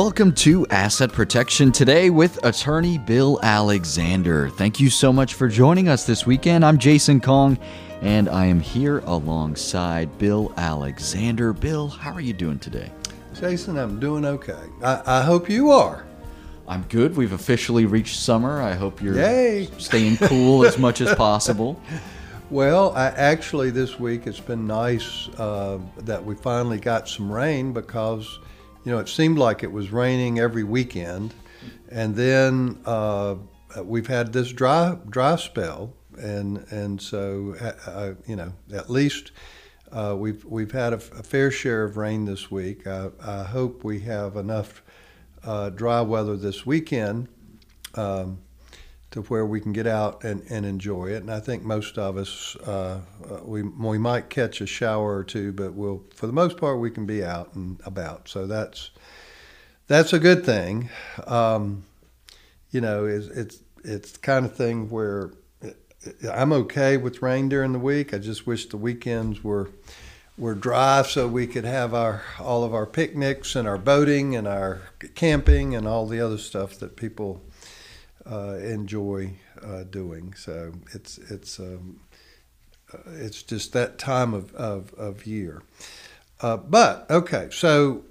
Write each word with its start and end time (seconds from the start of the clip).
Welcome 0.00 0.32
to 0.36 0.66
Asset 0.68 1.12
Protection 1.12 1.72
today 1.72 2.08
with 2.08 2.42
attorney 2.42 2.96
Bill 2.96 3.38
Alexander. 3.42 4.48
Thank 4.48 4.80
you 4.80 4.88
so 4.88 5.12
much 5.12 5.34
for 5.34 5.46
joining 5.46 5.90
us 5.90 6.06
this 6.06 6.24
weekend. 6.24 6.64
I'm 6.64 6.78
Jason 6.78 7.20
Kong 7.20 7.58
and 8.00 8.26
I 8.26 8.46
am 8.46 8.60
here 8.60 9.00
alongside 9.00 10.16
Bill 10.16 10.54
Alexander. 10.56 11.52
Bill, 11.52 11.86
how 11.86 12.14
are 12.14 12.20
you 12.22 12.32
doing 12.32 12.58
today? 12.58 12.90
Jason, 13.34 13.76
I'm 13.76 14.00
doing 14.00 14.24
okay. 14.24 14.62
I, 14.82 15.02
I 15.18 15.22
hope 15.22 15.50
you 15.50 15.70
are. 15.70 16.06
I'm 16.66 16.84
good. 16.84 17.14
We've 17.14 17.34
officially 17.34 17.84
reached 17.84 18.20
summer. 18.20 18.62
I 18.62 18.72
hope 18.72 19.02
you're 19.02 19.16
Yay. 19.16 19.68
staying 19.76 20.16
cool 20.16 20.64
as 20.64 20.78
much 20.78 21.02
as 21.02 21.14
possible. 21.14 21.78
Well, 22.48 22.92
I, 22.96 23.10
actually, 23.10 23.70
this 23.70 24.00
week 24.00 24.26
it's 24.26 24.40
been 24.40 24.66
nice 24.66 25.28
uh, 25.38 25.78
that 25.98 26.24
we 26.24 26.34
finally 26.34 26.80
got 26.80 27.08
some 27.08 27.30
rain 27.30 27.72
because 27.72 28.40
you 28.84 28.92
know, 28.92 28.98
it 28.98 29.08
seemed 29.08 29.38
like 29.38 29.62
it 29.62 29.72
was 29.72 29.90
raining 29.90 30.38
every 30.38 30.64
weekend, 30.64 31.34
and 31.90 32.14
then 32.14 32.78
uh, 32.86 33.36
we've 33.82 34.06
had 34.06 34.32
this 34.32 34.52
dry 34.52 34.96
dry 35.08 35.36
spell, 35.36 35.94
and 36.18 36.58
and 36.70 37.00
so 37.00 37.54
uh, 37.60 37.90
uh 37.90 38.14
you 38.26 38.36
know, 38.36 38.52
at 38.72 38.90
least 38.90 39.32
uh, 39.92 40.14
we've 40.16 40.44
we've 40.44 40.72
had 40.72 40.92
a, 40.92 40.96
a, 40.96 41.22
fair 41.22 41.50
share 41.50 41.84
of 41.84 41.96
rain 41.96 42.24
this 42.24 42.50
week. 42.50 42.86
I, 42.86 43.10
I 43.20 43.42
hope 43.42 43.84
we 43.84 44.00
have 44.00 44.36
enough 44.36 44.82
uh, 45.44 45.70
dry 45.70 46.00
weather 46.00 46.36
this 46.36 46.64
weekend. 46.64 47.28
Um, 47.94 48.38
to 49.10 49.22
where 49.22 49.44
we 49.44 49.60
can 49.60 49.72
get 49.72 49.86
out 49.86 50.22
and, 50.22 50.42
and 50.50 50.64
enjoy 50.64 51.06
it. 51.06 51.22
And 51.22 51.30
I 51.30 51.40
think 51.40 51.64
most 51.64 51.98
of 51.98 52.16
us, 52.16 52.56
uh, 52.66 53.00
uh, 53.28 53.40
we, 53.42 53.62
we 53.62 53.98
might 53.98 54.30
catch 54.30 54.60
a 54.60 54.66
shower 54.66 55.16
or 55.16 55.24
two, 55.24 55.52
but 55.52 55.74
we'll, 55.74 56.04
for 56.14 56.26
the 56.26 56.32
most 56.32 56.56
part, 56.56 56.78
we 56.78 56.90
can 56.90 57.06
be 57.06 57.24
out 57.24 57.54
and 57.54 57.80
about. 57.84 58.28
So 58.28 58.46
that's, 58.46 58.90
that's 59.88 60.12
a 60.12 60.20
good 60.20 60.44
thing. 60.44 60.90
Um, 61.26 61.84
you 62.70 62.80
know, 62.80 63.06
it's, 63.06 63.26
it's, 63.26 63.62
it's 63.82 64.12
the 64.12 64.18
kind 64.20 64.46
of 64.46 64.54
thing 64.54 64.90
where 64.90 65.32
I'm 66.30 66.52
okay 66.52 66.96
with 66.96 67.20
rain 67.20 67.48
during 67.48 67.72
the 67.72 67.78
week. 67.78 68.14
I 68.14 68.18
just 68.18 68.46
wish 68.46 68.66
the 68.66 68.76
weekends 68.76 69.42
were, 69.42 69.70
were 70.38 70.54
dry 70.54 71.02
so 71.02 71.26
we 71.26 71.48
could 71.48 71.64
have 71.64 71.92
our, 71.92 72.22
all 72.38 72.62
of 72.62 72.72
our 72.72 72.86
picnics 72.86 73.56
and 73.56 73.66
our 73.66 73.76
boating 73.76 74.36
and 74.36 74.46
our 74.46 74.82
camping 75.16 75.74
and 75.74 75.88
all 75.88 76.06
the 76.06 76.20
other 76.20 76.38
stuff 76.38 76.78
that 76.78 76.96
people 76.96 77.42
uh, 78.30 78.56
enjoy 78.56 79.32
uh, 79.62 79.84
doing. 79.84 80.34
So 80.34 80.72
it's 80.92 81.18
it's 81.18 81.58
um, 81.58 82.00
uh, 82.92 82.98
it's 83.14 83.42
just 83.42 83.72
that 83.72 83.98
time 83.98 84.34
of 84.34 84.54
of, 84.54 84.94
of 84.94 85.26
year. 85.26 85.62
Uh, 86.40 86.56
but 86.56 87.10
okay, 87.10 87.48
so 87.50 88.04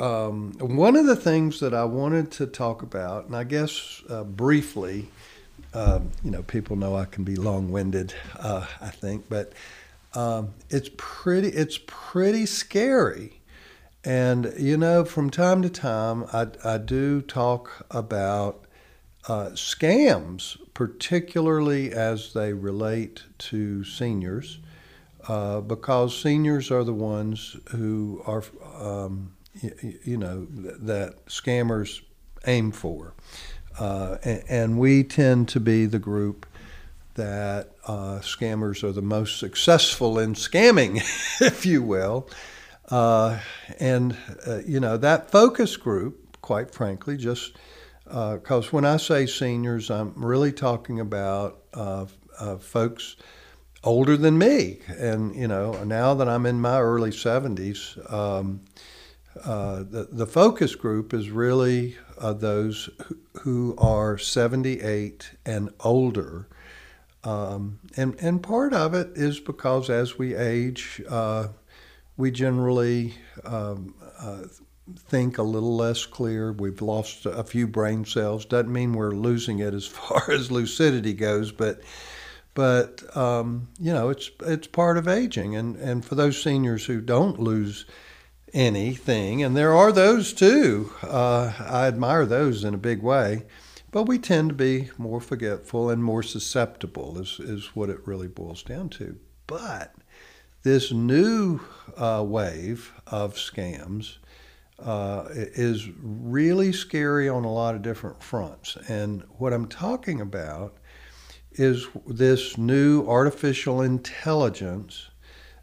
um, 0.00 0.52
one 0.58 0.96
of 0.96 1.06
the 1.06 1.16
things 1.16 1.60
that 1.60 1.72
I 1.72 1.84
wanted 1.84 2.30
to 2.32 2.46
talk 2.46 2.82
about, 2.82 3.26
and 3.26 3.36
I 3.36 3.44
guess 3.44 4.02
uh, 4.10 4.24
briefly, 4.24 5.08
um, 5.72 6.10
you 6.24 6.30
know, 6.30 6.42
people 6.42 6.76
know 6.76 6.96
I 6.96 7.04
can 7.04 7.22
be 7.22 7.36
long-winded. 7.36 8.12
I 8.34 8.90
think, 8.90 9.28
but 9.28 9.52
um, 10.14 10.54
it's 10.70 10.90
pretty 10.96 11.48
it's 11.48 11.78
pretty 11.86 12.46
scary. 12.46 13.40
And 14.04 14.54
you 14.58 14.76
know, 14.76 15.04
from 15.04 15.30
time 15.30 15.62
to 15.62 15.68
time, 15.68 16.24
I, 16.32 16.46
I 16.64 16.78
do 16.78 17.20
talk 17.20 17.86
about 17.90 18.65
uh, 19.28 19.50
scams, 19.50 20.56
particularly 20.74 21.92
as 21.92 22.32
they 22.32 22.52
relate 22.52 23.24
to 23.38 23.82
seniors, 23.84 24.58
uh, 25.28 25.60
because 25.60 26.16
seniors 26.16 26.70
are 26.70 26.84
the 26.84 26.94
ones 26.94 27.56
who 27.70 28.22
are, 28.26 28.44
um, 28.80 29.32
you, 29.60 29.98
you, 30.04 30.16
know, 30.16 30.46
that 30.50 31.26
scammers 31.26 32.02
aim 32.46 32.70
for. 32.70 33.14
Uh, 33.78 34.18
and, 34.22 34.42
and, 34.48 34.78
we 34.78 35.02
tend 35.02 35.48
to 35.48 35.60
be 35.60 35.84
the 35.84 35.98
group 35.98 36.46
that 37.14 37.72
uh, 37.86 38.20
scammers 38.20 38.82
are 38.82 38.92
the 38.92 39.02
most 39.02 39.38
successful 39.38 40.18
in 40.18 40.34
scamming, 40.34 40.96
if 41.40 41.66
you 41.66 41.82
will. 41.82 42.28
Uh, 42.88 43.38
and, 43.80 44.16
uh, 44.46 44.60
you 44.66 44.78
know, 44.78 44.96
that 44.96 45.30
focus 45.30 45.76
group, 45.76 46.38
quite 46.40 46.70
frankly, 46.70 47.16
just 47.16 47.52
because 48.06 48.66
uh, 48.66 48.70
when 48.70 48.84
I 48.84 48.98
say 48.98 49.26
seniors, 49.26 49.90
I'm 49.90 50.12
really 50.16 50.52
talking 50.52 51.00
about 51.00 51.62
uh, 51.74 52.06
uh, 52.38 52.56
folks 52.56 53.16
older 53.82 54.16
than 54.16 54.38
me. 54.38 54.78
And, 54.88 55.34
you 55.34 55.48
know, 55.48 55.82
now 55.84 56.14
that 56.14 56.28
I'm 56.28 56.46
in 56.46 56.60
my 56.60 56.80
early 56.80 57.10
70s, 57.10 58.12
um, 58.12 58.62
uh, 59.44 59.78
the, 59.78 60.08
the 60.10 60.26
focus 60.26 60.74
group 60.74 61.12
is 61.12 61.30
really 61.30 61.96
uh, 62.18 62.32
those 62.32 62.88
who 63.42 63.74
are 63.78 64.16
78 64.16 65.32
and 65.44 65.70
older. 65.80 66.48
Um, 67.24 67.80
and, 67.96 68.16
and 68.20 68.42
part 68.42 68.72
of 68.72 68.94
it 68.94 69.10
is 69.14 69.40
because 69.40 69.90
as 69.90 70.16
we 70.16 70.34
age, 70.34 71.02
uh, 71.08 71.48
we 72.16 72.30
generally 72.30 73.14
um, 73.44 73.94
think 74.94 75.38
a 75.38 75.42
little 75.42 75.76
less 75.76 76.06
clear. 76.06 76.52
We've 76.52 76.82
lost 76.82 77.26
a 77.26 77.42
few 77.44 77.66
brain 77.66 78.04
cells. 78.04 78.44
Doesn't 78.44 78.72
mean 78.72 78.92
we're 78.92 79.12
losing 79.12 79.58
it 79.58 79.74
as 79.74 79.86
far 79.86 80.30
as 80.30 80.50
lucidity 80.50 81.12
goes, 81.12 81.52
but 81.52 81.80
but 82.54 83.16
um, 83.16 83.68
you 83.78 83.92
know 83.92 84.08
it's 84.08 84.30
it's 84.42 84.66
part 84.66 84.96
of 84.96 85.08
aging. 85.08 85.56
And 85.56 85.76
and 85.76 86.04
for 86.04 86.14
those 86.14 86.42
seniors 86.42 86.86
who 86.86 87.00
don't 87.00 87.38
lose 87.38 87.86
anything, 88.52 89.42
and 89.42 89.56
there 89.56 89.74
are 89.74 89.92
those 89.92 90.32
too, 90.32 90.92
uh, 91.02 91.52
I 91.58 91.86
admire 91.86 92.24
those 92.24 92.64
in 92.64 92.74
a 92.74 92.78
big 92.78 93.02
way. 93.02 93.44
But 93.92 94.04
we 94.04 94.18
tend 94.18 94.50
to 94.50 94.54
be 94.54 94.90
more 94.98 95.20
forgetful 95.20 95.88
and 95.88 96.04
more 96.04 96.22
susceptible, 96.22 97.18
is, 97.18 97.40
is 97.40 97.74
what 97.74 97.88
it 97.88 98.06
really 98.06 98.28
boils 98.28 98.62
down 98.62 98.90
to. 98.90 99.16
But 99.46 99.94
this 100.64 100.92
new 100.92 101.60
uh, 101.96 102.22
wave 102.26 102.92
of 103.06 103.36
scams 103.36 104.18
uh, 104.78 105.24
is 105.30 105.88
really 106.00 106.72
scary 106.72 107.28
on 107.28 107.44
a 107.44 107.52
lot 107.52 107.74
of 107.74 107.82
different 107.82 108.22
fronts. 108.22 108.76
And 108.88 109.22
what 109.38 109.52
I'm 109.52 109.68
talking 109.68 110.20
about 110.20 110.76
is 111.52 111.86
this 112.06 112.58
new 112.58 113.06
artificial 113.08 113.80
intelligence 113.80 115.08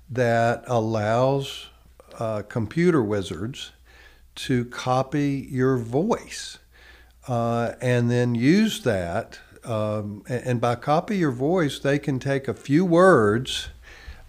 that 0.10 0.64
allows 0.68 1.70
uh, 2.20 2.42
computer 2.44 3.04
wizards 3.04 3.72
to 4.36 4.66
copy 4.66 5.48
your 5.50 5.78
voice 5.78 6.58
uh, 7.28 7.74
and 7.82 8.10
then 8.10 8.36
use 8.36 8.82
that. 8.82 9.40
Um, 9.64 10.24
and 10.28 10.60
by 10.60 10.76
copy 10.76 11.18
your 11.18 11.32
voice, 11.32 11.80
they 11.80 12.00
can 12.00 12.20
take 12.20 12.48
a 12.48 12.54
few 12.54 12.84
words 12.84 13.70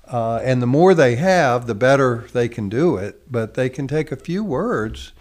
uh, 0.09 0.41
and 0.43 0.61
the 0.61 0.67
more 0.67 0.95
they 0.95 1.17
have, 1.17 1.67
the 1.67 1.75
better 1.75 2.27
they 2.33 2.49
can 2.49 2.69
do 2.69 2.97
it. 2.97 3.31
But 3.31 3.55
they 3.55 3.69
can 3.69 3.89
take 3.89 4.13
a 4.13 4.17
few 4.17 4.45
words 4.45 5.13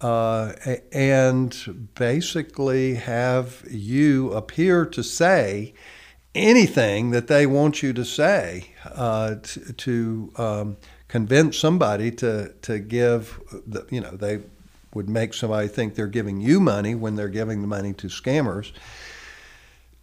uh, 0.00 0.52
and 0.92 1.90
basically 1.94 2.94
have 2.94 3.64
you 3.70 4.32
appear 4.32 4.86
to 4.86 5.02
say 5.02 5.74
anything 6.34 7.10
that 7.10 7.26
they 7.26 7.46
want 7.46 7.82
you 7.82 7.92
to 7.92 8.04
say 8.04 8.74
uh, 8.84 9.36
to, 9.42 9.72
to 9.72 10.32
um, 10.36 10.76
convince 11.08 11.58
somebody 11.58 12.10
to, 12.12 12.52
to 12.62 12.78
give, 12.78 13.40
the, 13.66 13.86
you 13.90 14.00
know, 14.00 14.10
they 14.10 14.40
would 14.94 15.08
make 15.08 15.34
somebody 15.34 15.68
think 15.68 15.94
they're 15.94 16.06
giving 16.06 16.40
you 16.40 16.60
money 16.60 16.94
when 16.94 17.16
they're 17.16 17.28
giving 17.28 17.60
the 17.60 17.66
money 17.66 17.92
to 17.92 18.06
scammers. 18.06 18.72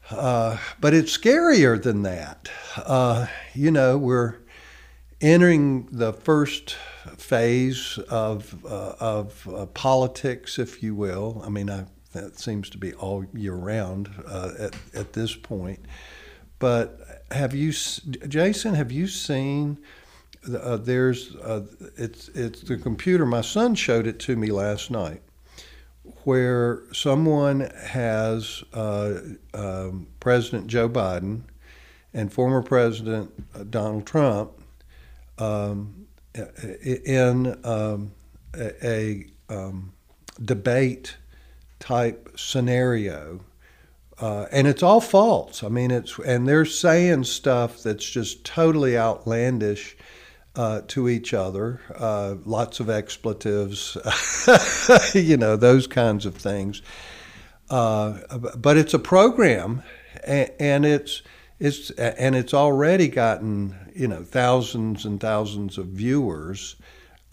Uh, 0.09 0.57
but 0.79 0.93
it's 0.93 1.17
scarier 1.17 1.81
than 1.81 2.03
that. 2.03 2.49
Uh, 2.77 3.27
you 3.53 3.71
know, 3.71 3.97
we're 3.97 4.35
entering 5.19 5.87
the 5.91 6.13
first 6.13 6.75
phase 7.17 7.97
of, 8.09 8.63
uh, 8.65 8.95
of 8.99 9.47
uh, 9.51 9.65
politics, 9.67 10.59
if 10.59 10.83
you 10.83 10.93
will. 10.93 11.41
I 11.43 11.49
mean, 11.49 11.69
I, 11.69 11.85
that 12.13 12.39
seems 12.39 12.69
to 12.71 12.77
be 12.77 12.93
all 12.93 13.25
year 13.33 13.55
round 13.55 14.09
uh, 14.27 14.51
at, 14.59 14.75
at 14.93 15.13
this 15.13 15.35
point. 15.35 15.85
But 16.59 17.23
have 17.31 17.53
you, 17.53 17.71
Jason, 17.71 18.75
have 18.75 18.91
you 18.91 19.07
seen? 19.07 19.79
Uh, 20.47 20.77
there's 20.77 21.35
it's 21.97 22.29
it's 22.29 22.61
the 22.61 22.77
computer. 22.77 23.25
My 23.25 23.41
son 23.41 23.73
showed 23.73 24.05
it 24.05 24.19
to 24.19 24.35
me 24.35 24.51
last 24.51 24.91
night 24.91 25.23
where 26.25 26.81
someone 26.91 27.71
has 27.85 28.63
uh, 28.73 29.19
um, 29.53 30.07
President 30.19 30.65
Joe 30.65 30.89
Biden 30.89 31.43
and 32.15 32.33
former 32.33 32.63
President 32.63 33.31
uh, 33.53 33.63
Donald 33.63 34.07
Trump 34.07 34.51
um, 35.37 36.07
in 36.83 37.55
um, 37.63 38.11
a, 38.55 38.87
a 38.87 39.25
um, 39.49 39.93
debate 40.43 41.15
type 41.79 42.31
scenario. 42.35 43.39
Uh, 44.19 44.47
and 44.51 44.65
it's 44.65 44.81
all 44.81 45.01
false. 45.01 45.63
I 45.63 45.67
mean, 45.67 45.91
it's 45.91 46.17
and 46.19 46.47
they're 46.47 46.65
saying 46.65 47.25
stuff 47.25 47.83
that's 47.83 48.09
just 48.09 48.43
totally 48.45 48.97
outlandish 48.97 49.95
uh, 50.55 50.81
to 50.87 51.09
each 51.09 51.33
other, 51.33 51.81
uh, 51.95 52.35
lots 52.45 52.79
of 52.79 52.89
expletives, 52.89 53.97
you 55.13 55.37
know, 55.37 55.55
those 55.55 55.87
kinds 55.87 56.25
of 56.25 56.35
things. 56.35 56.81
Uh, 57.69 58.37
but 58.57 58.77
it's 58.77 58.93
a 58.93 58.99
program, 58.99 59.83
and, 60.23 60.51
and, 60.59 60.85
it's 60.85 61.23
it's 61.59 61.89
and 61.91 62.35
it's 62.35 62.53
already 62.53 63.07
gotten 63.07 63.75
you 63.95 64.07
know 64.07 64.23
thousands 64.23 65.03
and 65.05 65.19
thousands 65.19 65.77
of 65.77 65.87
viewers. 65.87 66.75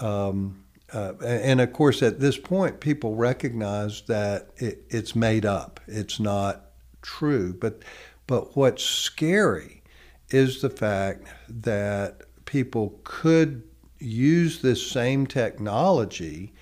Um, 0.00 0.64
uh, 0.92 1.12
and 1.22 1.60
of 1.60 1.72
course, 1.72 2.02
at 2.02 2.20
this 2.20 2.38
point, 2.38 2.80
people 2.80 3.14
recognize 3.14 4.02
that 4.02 4.50
it, 4.56 4.84
it's 4.88 5.14
made 5.14 5.44
up. 5.46 5.80
It's 5.86 6.18
not 6.18 6.70
true. 7.02 7.52
But 7.52 7.82
but 8.26 8.56
what's 8.56 8.84
scary 8.84 9.82
is 10.30 10.62
the 10.62 10.70
fact 10.70 11.26
that 11.48 12.22
people 12.44 13.00
could 13.04 13.62
use 13.98 14.62
this 14.62 14.84
same 14.84 15.26
technology 15.26 16.52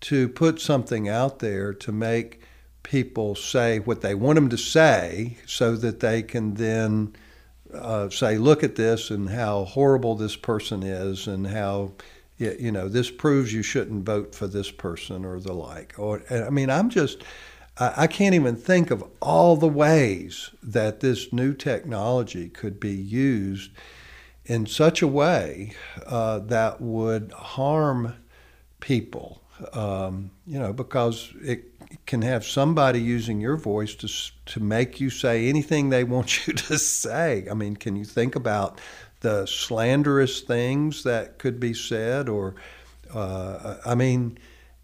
to 0.00 0.28
put 0.28 0.60
something 0.60 1.08
out 1.08 1.38
there 1.38 1.72
to 1.72 1.92
make 1.92 2.40
people 2.82 3.34
say 3.34 3.78
what 3.78 4.00
they 4.00 4.14
want 4.14 4.34
them 4.34 4.48
to 4.48 4.58
say 4.58 5.36
so 5.46 5.76
that 5.76 6.00
they 6.00 6.22
can 6.22 6.54
then 6.54 7.14
uh, 7.72 8.10
say, 8.10 8.36
look 8.36 8.62
at 8.62 8.74
this 8.74 9.10
and 9.10 9.30
how 9.30 9.64
horrible 9.64 10.14
this 10.14 10.36
person 10.36 10.82
is 10.82 11.26
and 11.26 11.46
how, 11.46 11.92
you 12.36 12.72
know, 12.72 12.88
this 12.88 13.10
proves 13.10 13.52
you 13.52 13.62
shouldn't 13.62 14.04
vote 14.04 14.34
for 14.34 14.46
this 14.46 14.70
person 14.70 15.24
or 15.24 15.38
the 15.38 15.52
like. 15.52 15.94
Or, 15.98 16.22
I 16.30 16.50
mean, 16.50 16.68
I'm 16.68 16.90
just, 16.90 17.22
I 17.78 18.06
can't 18.08 18.34
even 18.34 18.56
think 18.56 18.90
of 18.90 19.04
all 19.20 19.56
the 19.56 19.68
ways 19.68 20.50
that 20.62 21.00
this 21.00 21.32
new 21.32 21.54
technology 21.54 22.48
could 22.48 22.78
be 22.78 22.94
used 22.94 23.70
in 24.46 24.66
such 24.66 25.02
a 25.02 25.06
way 25.06 25.72
uh, 26.06 26.40
that 26.40 26.80
would 26.80 27.32
harm 27.32 28.14
people. 28.80 29.42
Um, 29.72 30.30
you 30.46 30.58
know, 30.58 30.72
because 30.72 31.32
it 31.40 31.72
can 32.06 32.22
have 32.22 32.44
somebody 32.44 33.00
using 33.00 33.40
your 33.40 33.56
voice 33.56 33.94
to 33.96 34.08
to 34.52 34.60
make 34.60 35.00
you 35.00 35.10
say 35.10 35.48
anything 35.48 35.88
they 35.88 36.04
want 36.04 36.46
you 36.46 36.54
to 36.54 36.78
say. 36.78 37.46
I 37.50 37.54
mean, 37.54 37.76
can 37.76 37.96
you 37.96 38.04
think 38.04 38.34
about 38.34 38.80
the 39.20 39.46
slanderous 39.46 40.40
things 40.40 41.04
that 41.04 41.38
could 41.38 41.60
be 41.60 41.74
said, 41.74 42.28
or 42.28 42.56
uh, 43.14 43.76
I 43.86 43.94
mean, 43.94 44.38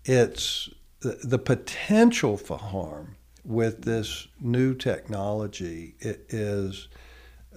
it's 0.05 0.71
the, 1.01 1.19
the 1.23 1.39
potential 1.39 2.37
for 2.37 2.59
harm 2.59 3.17
with 3.45 3.83
this 3.83 4.29
new 4.41 4.75
technology 4.75 5.95
it 6.01 6.27
is 6.29 6.89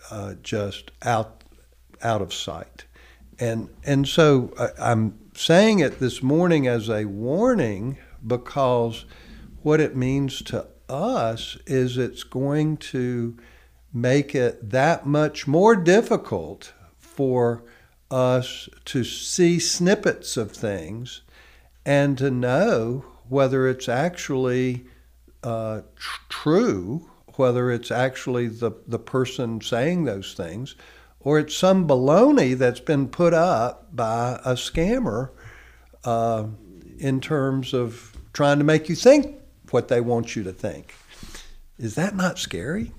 uh, 0.09 0.36
just 0.42 0.92
out 1.03 1.40
out 2.03 2.21
of 2.21 2.33
sight. 2.33 2.86
And, 3.39 3.69
and 3.83 4.07
so 4.07 4.53
I, 4.59 4.92
I'm 4.92 5.19
saying 5.33 5.80
it 5.80 6.00
this 6.00 6.21
morning 6.21 6.68
as 6.68 6.89
a 6.89 7.06
warning 7.06 7.98
because 8.25 9.06
what 9.63 9.80
it 9.80 9.95
means 9.95 10.42
to 10.44 10.68
us 10.89 11.57
is 11.65 11.98
it's 11.98 12.24
going 12.24 12.77
to 12.77 13.38
make 13.94 14.36
it 14.36 14.69
that 14.69 15.06
much 15.06 15.48
more 15.48 15.75
difficult 15.75 16.74
for 16.98 17.63
us 18.09 18.68
to 18.86 19.03
see 19.03 19.59
snippets 19.59 20.38
of 20.38 20.51
things 20.51 21.21
and 21.86 22.18
to 22.18 22.30
know 22.30 23.06
whether 23.30 23.68
it's 23.68 23.88
actually 23.88 24.86
uh, 25.44 25.81
tr- 25.95 26.19
true, 26.30 27.09
whether 27.36 27.71
it's 27.71 27.92
actually 27.92 28.48
the, 28.48 28.71
the 28.88 29.00
person 29.00 29.62
saying 29.62 30.03
those 30.03 30.33
things, 30.33 30.75
or 31.23 31.39
it's 31.39 31.56
some 31.56 31.88
baloney 31.88 32.57
that's 32.57 32.79
been 32.79 33.07
put 33.07 33.33
up 33.33 33.95
by 33.95 34.39
a 34.45 34.53
scammer 34.53 35.29
uh, 36.03 36.45
in 36.97 37.21
terms 37.21 37.73
of 37.73 38.15
trying 38.33 38.57
to 38.57 38.63
make 38.63 38.89
you 38.89 38.95
think 38.95 39.35
what 39.71 39.88
they 39.88 40.01
want 40.01 40.35
you 40.35 40.44
to 40.44 40.51
think. 40.51 40.95
Is 41.77 41.95
that 41.95 42.15
not 42.15 42.38
scary? 42.38 42.91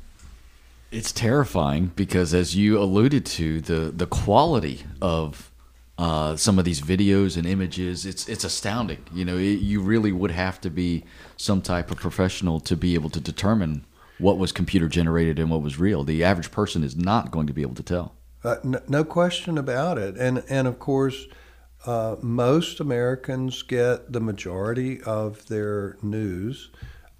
It's 0.90 1.12
terrifying 1.12 1.92
because, 1.96 2.34
as 2.34 2.54
you 2.54 2.78
alluded 2.78 3.24
to, 3.26 3.60
the 3.60 3.92
the 3.92 4.06
quality 4.06 4.82
of 5.00 5.50
uh, 5.96 6.36
some 6.36 6.58
of 6.58 6.64
these 6.64 6.80
videos 6.80 7.36
and 7.36 7.46
images 7.46 8.04
it's 8.04 8.28
it's 8.28 8.44
astounding. 8.44 9.04
You 9.12 9.24
know, 9.24 9.38
it, 9.38 9.60
you 9.60 9.80
really 9.80 10.12
would 10.12 10.32
have 10.32 10.60
to 10.62 10.70
be 10.70 11.04
some 11.36 11.62
type 11.62 11.90
of 11.90 11.96
professional 11.98 12.60
to 12.60 12.76
be 12.76 12.94
able 12.94 13.10
to 13.10 13.20
determine 13.20 13.86
what 14.18 14.38
was 14.38 14.52
computer 14.52 14.88
generated 14.88 15.38
and 15.38 15.50
what 15.50 15.62
was 15.62 15.78
real. 15.78 16.04
The 16.04 16.24
average 16.24 16.50
person 16.50 16.84
is 16.84 16.96
not 16.96 17.30
going 17.30 17.46
to 17.46 17.52
be 17.52 17.62
able 17.62 17.74
to 17.74 17.82
tell. 17.82 18.14
Uh, 18.44 18.56
no, 18.64 18.80
no, 18.88 19.04
question 19.04 19.56
about 19.56 19.98
it. 19.98 20.16
And 20.16 20.42
and 20.48 20.66
of 20.66 20.78
course, 20.78 21.26
uh, 21.86 22.16
most 22.20 22.80
Americans 22.80 23.62
get 23.62 24.12
the 24.12 24.20
majority 24.20 25.00
of 25.02 25.46
their 25.46 25.96
news 26.02 26.70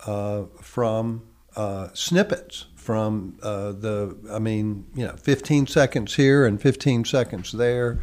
uh, 0.06 0.44
from 0.60 1.22
uh, 1.54 1.88
snippets 1.94 2.66
from 2.74 3.38
uh, 3.42 3.72
the. 3.72 4.16
I 4.30 4.38
mean, 4.38 4.86
you 4.94 5.06
know, 5.06 5.14
15 5.14 5.68
seconds 5.68 6.16
here 6.16 6.44
and 6.44 6.60
15 6.60 7.04
seconds 7.04 7.52
there. 7.52 8.00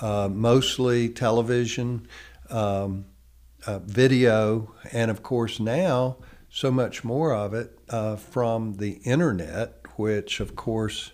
Uh, 0.00 0.28
mostly 0.30 1.08
television. 1.08 2.06
Um, 2.50 3.06
video, 3.84 4.72
and 4.92 5.10
of 5.10 5.22
course 5.22 5.60
now 5.60 6.16
so 6.50 6.70
much 6.70 7.04
more 7.04 7.34
of 7.34 7.54
it 7.54 7.78
uh, 7.88 8.16
from 8.16 8.74
the 8.74 8.92
internet, 9.04 9.80
which 9.96 10.40
of 10.40 10.56
course 10.56 11.12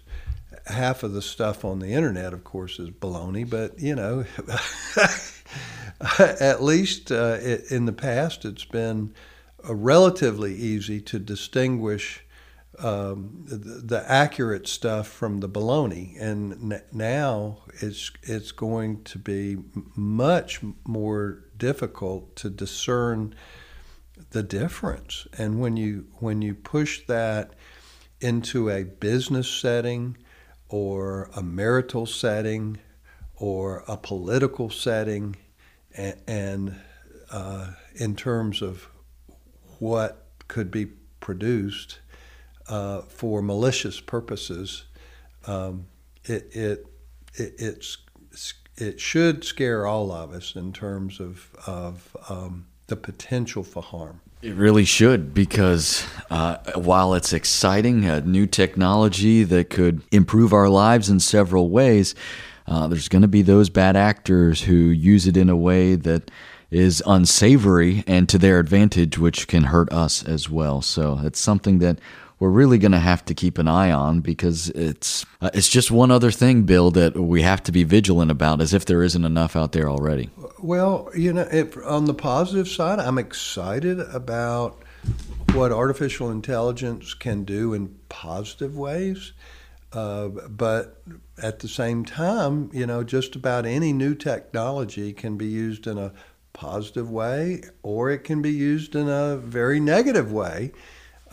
half 0.66 1.02
of 1.02 1.12
the 1.12 1.22
stuff 1.22 1.64
on 1.64 1.78
the 1.78 1.92
internet, 1.92 2.32
of 2.32 2.44
course, 2.44 2.78
is 2.78 2.90
baloney. 2.90 3.48
But 3.48 3.78
you 3.78 3.94
know, 3.94 4.24
at 6.18 6.62
least 6.62 7.10
uh, 7.10 7.38
it, 7.40 7.70
in 7.70 7.86
the 7.86 7.92
past, 7.92 8.44
it's 8.44 8.64
been 8.64 9.14
uh, 9.66 9.74
relatively 9.74 10.54
easy 10.54 11.00
to 11.02 11.18
distinguish. 11.18 12.20
Um, 12.76 13.44
the, 13.46 13.56
the, 13.56 14.10
accurate 14.10 14.66
stuff 14.66 15.06
from 15.06 15.38
the 15.38 15.48
baloney, 15.48 16.20
and 16.20 16.72
n- 16.72 16.82
now 16.90 17.58
it's 17.80 18.10
it's 18.24 18.50
going 18.50 19.04
to 19.04 19.18
be 19.20 19.58
much 19.94 20.58
more 20.84 21.44
difficult 21.56 22.34
to 22.34 22.50
discern 22.50 23.32
the 24.34 24.42
difference. 24.42 25.26
And 25.38 25.60
when 25.60 25.76
you 25.76 26.06
when 26.18 26.42
you 26.42 26.54
push 26.54 27.06
that 27.06 27.54
into 28.20 28.68
a 28.68 28.82
business 28.82 29.48
setting 29.48 30.16
or 30.68 31.30
a 31.36 31.42
marital 31.42 32.04
setting 32.04 32.78
or 33.36 33.84
a 33.86 33.96
political 33.96 34.70
setting, 34.70 35.36
and, 35.96 36.20
and 36.26 36.80
uh, 37.30 37.70
in 37.94 38.16
terms 38.16 38.60
of 38.60 38.88
what 39.78 40.26
could 40.48 40.70
be 40.70 40.86
produced 41.20 42.00
uh, 42.68 43.02
for 43.02 43.40
malicious 43.40 44.00
purposes, 44.00 44.84
um, 45.46 45.86
it, 46.24 46.48
it, 46.52 46.86
it, 47.34 47.86
it 48.76 49.00
should 49.00 49.44
scare 49.44 49.86
all 49.86 50.10
of 50.10 50.32
us 50.32 50.56
in 50.56 50.72
terms 50.72 51.20
of, 51.20 51.54
of 51.66 52.16
um, 52.28 52.66
the 52.86 52.96
potential 52.96 53.62
for 53.62 53.82
harm. 53.82 54.20
It 54.44 54.56
really 54.56 54.84
should 54.84 55.32
because 55.32 56.04
uh, 56.28 56.58
while 56.74 57.14
it's 57.14 57.32
exciting, 57.32 58.04
a 58.04 58.20
new 58.20 58.46
technology 58.46 59.42
that 59.42 59.70
could 59.70 60.02
improve 60.12 60.52
our 60.52 60.68
lives 60.68 61.08
in 61.08 61.18
several 61.20 61.70
ways, 61.70 62.14
uh, 62.66 62.86
there's 62.86 63.08
going 63.08 63.22
to 63.22 63.28
be 63.28 63.40
those 63.40 63.70
bad 63.70 63.96
actors 63.96 64.60
who 64.60 64.74
use 64.74 65.26
it 65.26 65.38
in 65.38 65.48
a 65.48 65.56
way 65.56 65.94
that 65.94 66.30
is 66.70 67.02
unsavory 67.06 68.04
and 68.06 68.28
to 68.28 68.36
their 68.36 68.58
advantage, 68.58 69.16
which 69.16 69.48
can 69.48 69.62
hurt 69.62 69.90
us 69.90 70.22
as 70.22 70.50
well. 70.50 70.82
So 70.82 71.20
it's 71.22 71.40
something 71.40 71.78
that 71.78 71.98
we're 72.44 72.50
really 72.50 72.76
going 72.76 72.92
to 72.92 72.98
have 72.98 73.24
to 73.24 73.32
keep 73.32 73.56
an 73.56 73.66
eye 73.66 73.90
on 73.90 74.20
because 74.20 74.68
it's 74.70 75.24
uh, 75.40 75.48
it's 75.54 75.66
just 75.66 75.90
one 75.90 76.10
other 76.10 76.30
thing, 76.30 76.64
Bill, 76.64 76.90
that 76.90 77.16
we 77.16 77.40
have 77.40 77.62
to 77.62 77.72
be 77.72 77.84
vigilant 77.84 78.30
about, 78.30 78.60
as 78.60 78.74
if 78.74 78.84
there 78.84 79.02
isn't 79.02 79.24
enough 79.24 79.56
out 79.56 79.72
there 79.72 79.88
already. 79.88 80.28
Well, 80.58 81.08
you 81.16 81.32
know, 81.32 81.48
on 81.86 82.04
the 82.04 82.12
positive 82.12 82.68
side, 82.68 82.98
I'm 82.98 83.16
excited 83.16 83.98
about 83.98 84.82
what 85.54 85.72
artificial 85.72 86.30
intelligence 86.30 87.14
can 87.14 87.44
do 87.44 87.72
in 87.72 87.98
positive 88.10 88.76
ways. 88.76 89.32
Uh, 89.94 90.28
but 90.28 91.00
at 91.42 91.60
the 91.60 91.68
same 91.68 92.04
time, 92.04 92.68
you 92.74 92.84
know, 92.84 93.02
just 93.02 93.36
about 93.36 93.64
any 93.64 93.90
new 93.94 94.14
technology 94.14 95.14
can 95.14 95.38
be 95.38 95.46
used 95.46 95.86
in 95.86 95.96
a 95.96 96.12
positive 96.52 97.10
way 97.10 97.62
or 97.82 98.10
it 98.10 98.18
can 98.18 98.42
be 98.42 98.52
used 98.52 98.94
in 98.94 99.08
a 99.08 99.36
very 99.38 99.80
negative 99.80 100.30
way. 100.30 100.72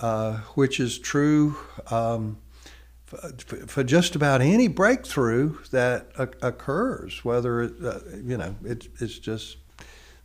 Uh, 0.01 0.37
which 0.55 0.79
is 0.79 0.97
true 0.97 1.55
um, 1.91 2.35
for, 3.05 3.17
for, 3.67 3.83
just 3.83 4.15
about 4.15 4.41
any 4.41 4.67
breakthrough 4.67 5.55
that 5.69 6.07
occurs. 6.41 7.23
Whether 7.23 7.61
it, 7.61 7.73
uh, 7.85 7.99
you 8.15 8.35
know, 8.35 8.55
it, 8.65 8.87
it's 8.99 9.19
just 9.19 9.57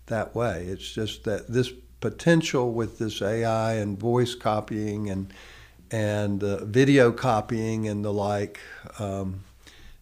that 0.07 0.35
way. 0.35 0.65
It's 0.65 0.95
just 0.95 1.25
that 1.25 1.53
this 1.53 1.71
potential 2.01 2.73
with 2.73 2.99
this 2.99 3.21
AI 3.21 3.75
and 3.75 4.01
voice 4.01 4.35
copying 4.35 5.11
and 5.11 5.31
and 5.91 6.43
uh, 6.43 6.65
video 6.65 7.13
copying 7.13 7.87
and 7.87 8.03
the 8.03 8.13
like. 8.15 8.61
Um, 8.99 9.45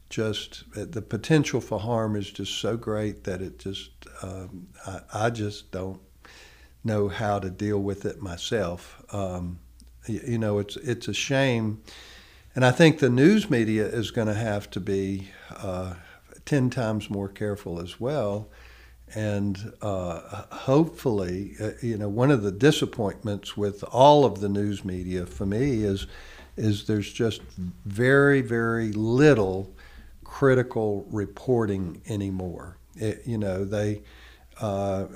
just 0.09 0.62
the 0.73 1.02
potential 1.02 1.61
for 1.61 1.81
harm 1.81 2.14
is 2.14 2.31
just 2.31 2.61
so 2.61 2.76
great 2.76 3.25
that 3.25 3.43
it 3.43 3.59
just 3.59 3.90
um, 4.23 4.69
I, 4.87 5.00
I, 5.12 5.31
just 5.31 5.73
don't 5.73 6.00
know 6.85 7.09
how 7.09 7.40
to 7.40 7.50
deal 7.50 7.83
with 7.83 8.04
it 8.04 8.23
myself. 8.23 9.02
Um, 9.12 9.59
you, 10.06 10.38
know, 10.38 10.58
it's 10.58 10.76
it's 10.76 11.08
a 11.08 11.14
shame, 11.14 11.82
and 12.54 12.64
I 12.64 12.70
think 12.70 12.99
the 12.99 13.11
news 13.11 13.50
media 13.50 13.87
is 13.87 14.11
going 14.11 14.28
to 14.28 14.34
have 14.34 14.70
to 14.70 14.80
be 14.80 15.28
uh, 15.56 15.94
ten 16.44 16.70
times 16.70 17.11
more 17.11 17.28
careful 17.28 17.80
as 17.80 18.00
well. 18.00 18.49
And 19.14 19.73
uh, 19.80 20.44
hopefully, 20.50 21.54
uh, 21.61 21.70
you 21.80 21.96
know, 21.96 22.08
one 22.08 22.30
of 22.30 22.42
the 22.42 22.50
disappointments 22.50 23.56
with 23.56 23.84
all 23.84 24.25
of 24.25 24.40
the 24.40 24.49
news 24.49 24.84
media 24.84 25.26
for 25.26 25.46
me 25.46 25.84
is 25.84 26.06
is 26.56 26.87
there's 26.87 27.12
just 27.12 27.42
very 27.84 28.40
very 28.40 28.92
little 28.92 29.75
critical 30.25 31.06
reporting 31.11 32.02
anymore. 32.08 32.76
It, 32.96 33.23
you 33.25 33.38
know, 33.38 33.64
they, 33.64 34.02
uh, 34.61 35.06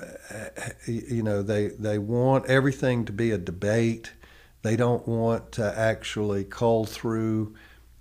you 0.85 1.23
know, 1.23 1.41
they 1.41 1.67
they 1.67 1.97
want 1.97 2.45
everything 2.45 3.05
to 3.05 3.11
be 3.11 3.31
a 3.31 3.37
debate. 3.37 4.11
They 4.61 4.75
don't 4.75 5.07
want 5.07 5.53
to 5.53 5.77
actually 5.77 6.43
call 6.43 6.85
through 6.85 7.55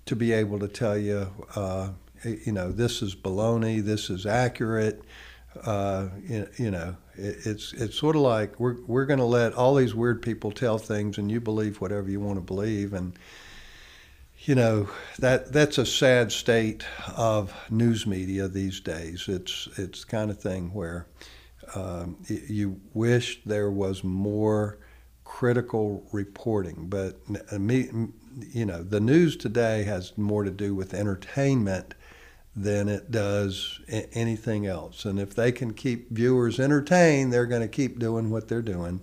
to 0.07 0.17
be 0.17 0.33
able 0.33 0.59
to 0.59 0.69
tell 0.69 0.97
you, 0.97 1.29
uh, 1.55 1.91
you 2.25 2.53
know, 2.53 2.73
this 2.73 3.03
is 3.03 3.15
baloney, 3.15 3.83
this 3.83 4.11
is 4.11 4.27
accurate. 4.27 5.03
Uh, 5.65 6.09
you, 6.27 6.49
you, 6.57 6.71
know, 6.71 6.97
it, 7.15 7.47
it's 7.47 7.73
it's 7.73 7.97
sort 7.97 8.17
of 8.17 8.23
like 8.23 8.59
we're 8.59 8.77
we're 8.87 9.07
going 9.07 9.19
to 9.19 9.25
let 9.25 9.55
all 9.55 9.75
these 9.75 9.95
weird 9.95 10.23
people 10.23 10.51
tell 10.51 10.79
things, 10.79 11.19
and 11.19 11.31
you 11.31 11.41
believe 11.41 11.81
whatever 11.81 12.11
you 12.11 12.21
want 12.21 12.37
to 12.37 12.43
believe, 12.43 12.93
and 12.93 13.19
you 14.41 14.55
know 14.55 14.89
that 15.19 15.53
that's 15.53 15.79
a 15.79 15.87
sad 15.87 16.33
state 16.33 16.85
of 17.17 17.53
news 17.71 18.07
media 18.07 18.49
these 18.49 18.81
days. 18.81 19.25
It's 19.29 19.69
it's 19.77 20.05
the 20.05 20.11
kind 20.11 20.31
of 20.31 20.41
thing 20.41 20.73
where 20.73 21.07
um, 21.75 22.17
you 22.29 22.81
wish 22.95 23.41
there 23.45 23.71
was 23.71 24.05
more 24.05 24.79
critical 25.39 26.05
reporting, 26.11 26.87
but 26.89 27.21
you 28.51 28.67
know, 28.67 28.83
the 28.83 28.99
news 28.99 29.37
today 29.37 29.85
has 29.85 30.19
more 30.19 30.43
to 30.43 30.51
do 30.51 30.75
with 30.75 30.93
entertainment 30.93 31.95
than 32.57 32.89
it 32.89 33.09
does 33.13 33.79
anything 33.89 34.67
else. 34.67 35.05
And 35.05 35.21
if 35.21 35.37
they 35.37 35.53
can 35.53 35.75
keep 35.75 36.11
viewers 36.11 36.59
entertained, 36.59 37.33
they're 37.33 37.47
going 37.47 37.63
to 37.63 37.69
keep 37.69 38.01
doing 38.01 38.31
what 38.31 38.49
they're 38.49 38.63
doing 38.63 39.01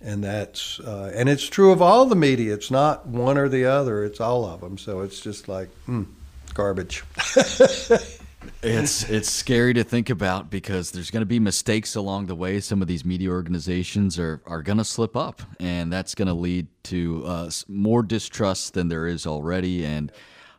and 0.00 0.24
that's 0.24 0.80
uh, 0.80 1.12
and 1.14 1.28
it's 1.28 1.46
true 1.46 1.70
of 1.70 1.80
all 1.80 2.04
the 2.06 2.16
media. 2.16 2.52
It's 2.54 2.70
not 2.72 3.06
one 3.06 3.38
or 3.38 3.48
the 3.48 3.66
other. 3.66 4.02
It's 4.02 4.20
all 4.20 4.44
of 4.46 4.62
them. 4.62 4.76
So 4.76 5.02
it's 5.02 5.20
just 5.20 5.46
like 5.46 5.68
mm, 5.86 6.06
garbage. 6.52 7.04
it's 8.62 9.08
it's 9.08 9.30
scary 9.30 9.74
to 9.74 9.84
think 9.84 10.10
about 10.10 10.50
because 10.50 10.90
there's 10.90 11.10
going 11.10 11.22
to 11.22 11.26
be 11.26 11.38
mistakes 11.38 11.94
along 11.94 12.26
the 12.26 12.34
way. 12.34 12.60
Some 12.60 12.82
of 12.82 12.88
these 12.88 13.04
media 13.04 13.30
organizations 13.30 14.18
are 14.18 14.40
are 14.46 14.62
going 14.62 14.78
to 14.78 14.84
slip 14.84 15.16
up, 15.16 15.42
and 15.58 15.92
that's 15.92 16.14
going 16.14 16.28
to 16.28 16.34
lead 16.34 16.66
to 16.84 17.24
uh, 17.26 17.50
more 17.68 18.02
distrust 18.02 18.74
than 18.74 18.88
there 18.88 19.06
is 19.06 19.26
already. 19.26 19.84
And 19.84 20.12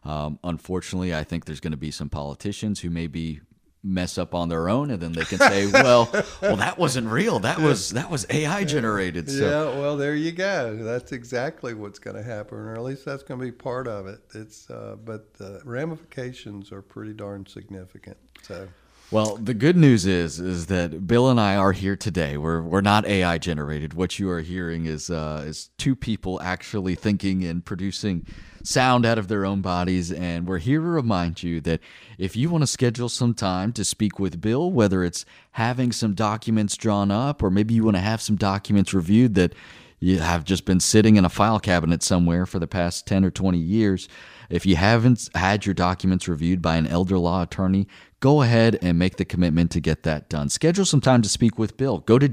um, 0.03 0.39
unfortunately, 0.43 1.13
I 1.13 1.23
think 1.23 1.45
there's 1.45 1.59
going 1.59 1.71
to 1.71 1.77
be 1.77 1.91
some 1.91 2.09
politicians 2.09 2.79
who 2.79 2.89
may 2.89 3.07
be 3.07 3.41
mess 3.83 4.17
up 4.17 4.35
on 4.35 4.47
their 4.49 4.69
own 4.69 4.91
and 4.91 5.01
then 5.01 5.11
they 5.11 5.25
can 5.25 5.39
say 5.39 5.65
well 5.65 6.07
well 6.41 6.55
that 6.55 6.77
wasn't 6.77 7.07
real. 7.07 7.39
That 7.39 7.59
was 7.59 7.89
that 7.91 8.09
was 8.11 8.25
ai 8.29 8.63
generated. 8.63 9.29
So. 9.29 9.35
yeah 9.35 9.79
well 9.79 9.97
there 9.97 10.15
you 10.15 10.31
go. 10.31 10.75
That's 10.75 11.11
exactly 11.11 11.73
what's 11.73 11.99
going 11.99 12.15
to 12.15 12.23
happen 12.23 12.57
or 12.57 12.75
at 12.75 12.83
least 12.83 13.05
that's 13.05 13.23
going 13.23 13.39
to 13.39 13.45
be 13.45 13.51
part 13.51 13.87
of 13.87 14.07
it. 14.07 14.21
It's 14.33 14.69
uh, 14.69 14.97
but 15.03 15.33
the 15.35 15.61
ramifications 15.65 16.71
are 16.71 16.81
pretty 16.81 17.13
darn 17.13 17.45
significant 17.45 18.17
so 18.41 18.67
well, 19.11 19.35
the 19.35 19.53
good 19.53 19.75
news 19.75 20.05
is 20.05 20.39
is 20.39 20.67
that 20.67 21.05
Bill 21.05 21.29
and 21.29 21.39
I 21.39 21.57
are 21.57 21.73
here 21.73 21.97
today. 21.97 22.37
We're 22.37 22.61
we're 22.61 22.79
not 22.79 23.05
AI 23.05 23.37
generated. 23.39 23.93
What 23.93 24.17
you 24.17 24.29
are 24.29 24.39
hearing 24.39 24.85
is 24.85 25.09
uh, 25.09 25.43
is 25.45 25.69
two 25.77 25.97
people 25.97 26.41
actually 26.41 26.95
thinking 26.95 27.43
and 27.43 27.63
producing 27.63 28.25
sound 28.63 29.05
out 29.05 29.17
of 29.17 29.27
their 29.27 29.45
own 29.45 29.61
bodies. 29.61 30.13
And 30.13 30.47
we're 30.47 30.59
here 30.59 30.79
to 30.79 30.85
remind 30.85 31.43
you 31.43 31.59
that 31.61 31.81
if 32.17 32.37
you 32.37 32.49
want 32.49 32.61
to 32.61 32.67
schedule 32.67 33.09
some 33.09 33.33
time 33.33 33.73
to 33.73 33.83
speak 33.83 34.17
with 34.17 34.39
Bill, 34.39 34.71
whether 34.71 35.03
it's 35.03 35.25
having 35.51 35.91
some 35.91 36.13
documents 36.13 36.77
drawn 36.77 37.11
up 37.11 37.43
or 37.43 37.51
maybe 37.51 37.73
you 37.73 37.83
want 37.83 37.97
to 37.97 38.01
have 38.01 38.21
some 38.21 38.37
documents 38.37 38.93
reviewed 38.93 39.35
that 39.35 39.53
you 39.99 40.19
have 40.19 40.45
just 40.45 40.65
been 40.65 40.79
sitting 40.79 41.15
in 41.15 41.25
a 41.25 41.29
file 41.29 41.59
cabinet 41.59 42.01
somewhere 42.01 42.45
for 42.45 42.59
the 42.59 42.67
past 42.67 43.05
10 43.05 43.23
or 43.23 43.29
20 43.29 43.57
years. 43.59 44.07
If 44.49 44.65
you 44.65 44.75
haven't 44.75 45.29
had 45.35 45.65
your 45.65 45.75
documents 45.75 46.27
reviewed 46.27 46.61
by 46.61 46.77
an 46.77 46.87
elder 46.87 47.19
law 47.19 47.43
attorney, 47.43 47.87
go 48.21 48.41
ahead 48.43 48.79
and 48.81 48.97
make 48.97 49.17
the 49.17 49.25
commitment 49.25 49.71
to 49.71 49.81
get 49.81 50.03
that 50.03 50.29
done. 50.29 50.47
Schedule 50.47 50.85
some 50.85 51.01
time 51.01 51.21
to 51.21 51.27
speak 51.27 51.59
with 51.59 51.75
Bill. 51.75 51.97
Go 51.97 52.17
to 52.17 52.29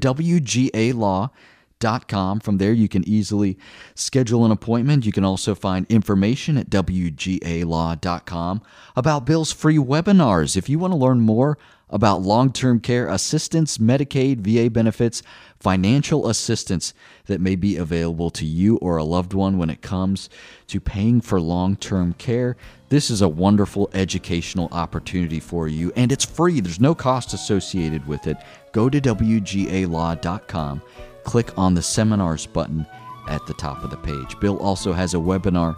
WGALaw.com. 1.78 2.40
From 2.40 2.58
there, 2.58 2.72
you 2.72 2.88
can 2.88 3.06
easily 3.08 3.56
schedule 3.94 4.44
an 4.44 4.50
appointment. 4.50 5.06
You 5.06 5.12
can 5.12 5.24
also 5.24 5.54
find 5.54 5.86
information 5.88 6.56
at 6.56 6.68
WGALaw.com 6.70 8.62
about 8.96 9.24
Bill's 9.26 9.52
free 9.52 9.76
webinars. 9.76 10.56
If 10.56 10.68
you 10.68 10.80
want 10.80 10.92
to 10.92 10.98
learn 10.98 11.20
more 11.20 11.56
about 11.90 12.20
long 12.20 12.52
term 12.52 12.80
care 12.80 13.08
assistance, 13.08 13.78
Medicaid, 13.78 14.40
VA 14.40 14.68
benefits, 14.68 15.22
financial 15.58 16.28
assistance 16.28 16.92
that 17.26 17.40
may 17.40 17.56
be 17.56 17.76
available 17.76 18.30
to 18.30 18.44
you 18.44 18.76
or 18.76 18.96
a 18.96 19.04
loved 19.04 19.32
one 19.32 19.58
when 19.58 19.70
it 19.70 19.82
comes 19.82 20.28
to 20.66 20.80
paying 20.80 21.20
for 21.20 21.40
long 21.40 21.76
term 21.76 22.12
care. 22.14 22.56
This 22.90 23.10
is 23.10 23.20
a 23.22 23.28
wonderful 23.28 23.90
educational 23.92 24.68
opportunity 24.72 25.40
for 25.40 25.68
you, 25.68 25.92
and 25.94 26.10
it's 26.10 26.24
free. 26.24 26.60
There's 26.60 26.80
no 26.80 26.94
cost 26.94 27.34
associated 27.34 28.06
with 28.06 28.26
it. 28.26 28.38
Go 28.72 28.88
to 28.88 29.00
WGALaw.com, 29.00 30.82
click 31.28 31.56
on 31.58 31.74
the 31.74 31.82
seminars 31.82 32.46
button 32.46 32.86
at 33.28 33.46
the 33.46 33.54
top 33.54 33.84
of 33.84 33.90
the 33.90 33.96
page. 33.96 34.38
Bill 34.40 34.58
also 34.58 34.92
has 34.92 35.14
a 35.14 35.18
webinar 35.18 35.76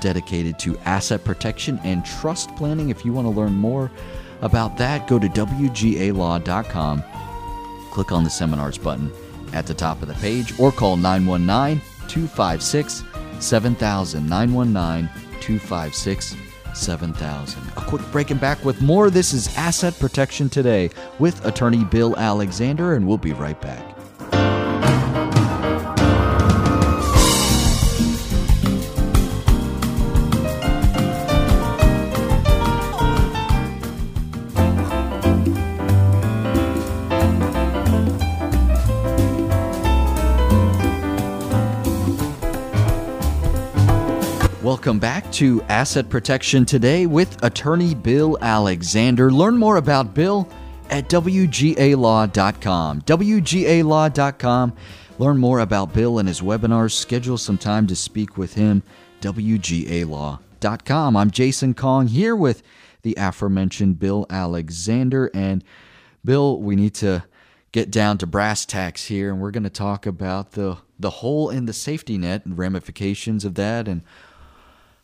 dedicated 0.00 0.58
to 0.60 0.78
asset 0.80 1.24
protection 1.24 1.80
and 1.84 2.04
trust 2.04 2.54
planning. 2.56 2.90
If 2.90 3.04
you 3.04 3.12
want 3.12 3.26
to 3.26 3.30
learn 3.30 3.54
more 3.54 3.90
about 4.42 4.76
that, 4.78 5.08
go 5.08 5.18
to 5.18 5.28
WGALaw.com 5.28 7.02
click 7.98 8.12
on 8.12 8.22
the 8.22 8.30
seminars 8.30 8.78
button 8.78 9.10
at 9.52 9.66
the 9.66 9.74
top 9.74 10.02
of 10.02 10.08
the 10.08 10.14
page 10.14 10.56
or 10.60 10.70
call 10.70 10.96
919 10.96 11.82
256 12.06 13.02
7000. 13.40 14.28
919 14.28 15.10
256 15.40 16.36
7000. 16.74 17.62
A 17.76 17.80
quick 17.80 18.02
break 18.12 18.30
and 18.30 18.40
back 18.40 18.64
with 18.64 18.80
more. 18.80 19.10
This 19.10 19.32
is 19.32 19.56
Asset 19.56 19.98
Protection 19.98 20.48
Today 20.48 20.90
with 21.18 21.44
attorney 21.44 21.82
Bill 21.82 22.16
Alexander, 22.16 22.94
and 22.94 23.04
we'll 23.04 23.18
be 23.18 23.32
right 23.32 23.60
back. 23.60 23.84
Welcome 44.78 45.00
back 45.00 45.32
to 45.32 45.60
Asset 45.62 46.08
Protection 46.08 46.64
Today 46.64 47.06
with 47.06 47.42
attorney 47.42 47.96
Bill 47.96 48.38
Alexander. 48.40 49.28
Learn 49.28 49.58
more 49.58 49.76
about 49.76 50.14
Bill 50.14 50.48
at 50.88 51.08
WGALaw.com. 51.08 53.02
WGALaw.com. 53.02 54.72
Learn 55.18 55.38
more 55.38 55.58
about 55.58 55.92
Bill 55.92 56.20
and 56.20 56.28
his 56.28 56.40
webinars. 56.40 56.92
Schedule 56.92 57.38
some 57.38 57.58
time 57.58 57.88
to 57.88 57.96
speak 57.96 58.38
with 58.38 58.54
him. 58.54 58.84
WGALaw.com. 59.20 61.16
I'm 61.16 61.30
Jason 61.32 61.74
Kong 61.74 62.06
here 62.06 62.36
with 62.36 62.62
the 63.02 63.16
aforementioned 63.18 63.98
Bill 63.98 64.26
Alexander. 64.30 65.28
And 65.34 65.64
Bill, 66.24 66.62
we 66.62 66.76
need 66.76 66.94
to 66.94 67.24
get 67.72 67.90
down 67.90 68.16
to 68.18 68.28
brass 68.28 68.64
tacks 68.64 69.06
here, 69.06 69.32
and 69.32 69.40
we're 69.40 69.50
going 69.50 69.64
to 69.64 69.70
talk 69.70 70.06
about 70.06 70.52
the 70.52 70.78
the 71.00 71.10
hole 71.10 71.50
in 71.50 71.66
the 71.66 71.72
safety 71.72 72.18
net 72.18 72.44
and 72.44 72.58
ramifications 72.58 73.44
of 73.44 73.54
that 73.54 73.86
and 73.86 74.02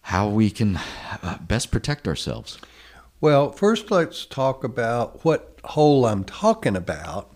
how 0.05 0.29
we 0.29 0.51
can 0.51 0.79
uh, 1.23 1.39
best 1.39 1.71
protect 1.71 2.07
ourselves. 2.07 2.59
Well, 3.23 3.53
first 3.53 3.91
let's 3.91 4.27
talk 4.27 4.63
about 4.63 5.25
what 5.25 5.59
hole 5.65 6.05
I'm 6.05 6.25
talking 6.25 6.77
about 6.77 7.35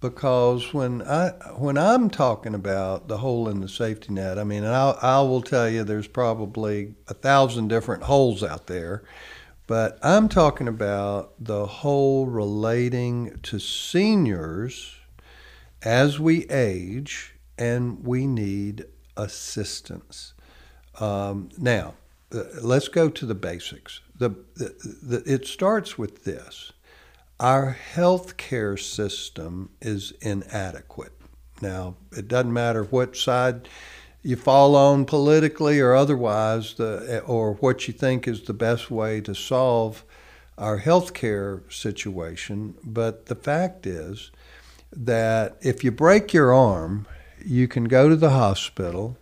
because 0.00 0.74
when 0.74 1.00
I 1.00 1.30
when 1.56 1.78
I'm 1.78 2.10
talking 2.10 2.54
about 2.54 3.08
the 3.08 3.18
hole 3.18 3.48
in 3.48 3.60
the 3.60 3.68
safety 3.68 4.12
net, 4.12 4.38
I 4.38 4.44
mean, 4.44 4.62
I, 4.62 4.90
I 4.90 5.20
will 5.22 5.40
tell 5.40 5.70
you 5.70 5.84
there's 5.84 6.06
probably 6.06 6.94
a 7.08 7.14
thousand 7.14 7.68
different 7.68 8.02
holes 8.02 8.42
out 8.42 8.66
there, 8.66 9.04
but 9.66 9.98
I'm 10.02 10.28
talking 10.28 10.68
about 10.68 11.32
the 11.42 11.64
hole 11.66 12.26
relating 12.26 13.38
to 13.44 13.58
seniors 13.58 14.96
as 15.80 16.20
we 16.20 16.46
age 16.50 17.36
and 17.56 18.04
we 18.04 18.26
need 18.26 18.84
assistance. 19.16 20.34
Um, 21.00 21.48
now, 21.56 21.94
uh, 22.34 22.44
let's 22.62 22.88
go 22.88 23.08
to 23.08 23.26
the 23.26 23.34
basics. 23.34 24.00
The, 24.18 24.30
the, 24.54 24.74
the, 25.02 25.22
it 25.32 25.46
starts 25.46 25.98
with 25.98 26.24
this 26.24 26.72
our 27.40 27.70
health 27.70 28.36
care 28.36 28.76
system 28.76 29.70
is 29.80 30.12
inadequate. 30.20 31.12
Now, 31.60 31.96
it 32.16 32.28
doesn't 32.28 32.52
matter 32.52 32.84
what 32.84 33.16
side 33.16 33.68
you 34.22 34.36
fall 34.36 34.76
on 34.76 35.04
politically 35.04 35.80
or 35.80 35.94
otherwise, 35.94 36.74
the, 36.74 37.20
or 37.26 37.54
what 37.54 37.88
you 37.88 37.94
think 37.94 38.28
is 38.28 38.42
the 38.42 38.54
best 38.54 38.90
way 38.90 39.20
to 39.22 39.34
solve 39.34 40.04
our 40.56 40.78
health 40.78 41.14
care 41.14 41.62
situation. 41.68 42.74
But 42.84 43.26
the 43.26 43.34
fact 43.34 43.86
is 43.86 44.30
that 44.92 45.56
if 45.60 45.82
you 45.82 45.90
break 45.90 46.32
your 46.32 46.54
arm, 46.54 47.06
you 47.44 47.66
can 47.66 47.84
go 47.84 48.08
to 48.08 48.16
the 48.16 48.30
hospital, 48.30 49.16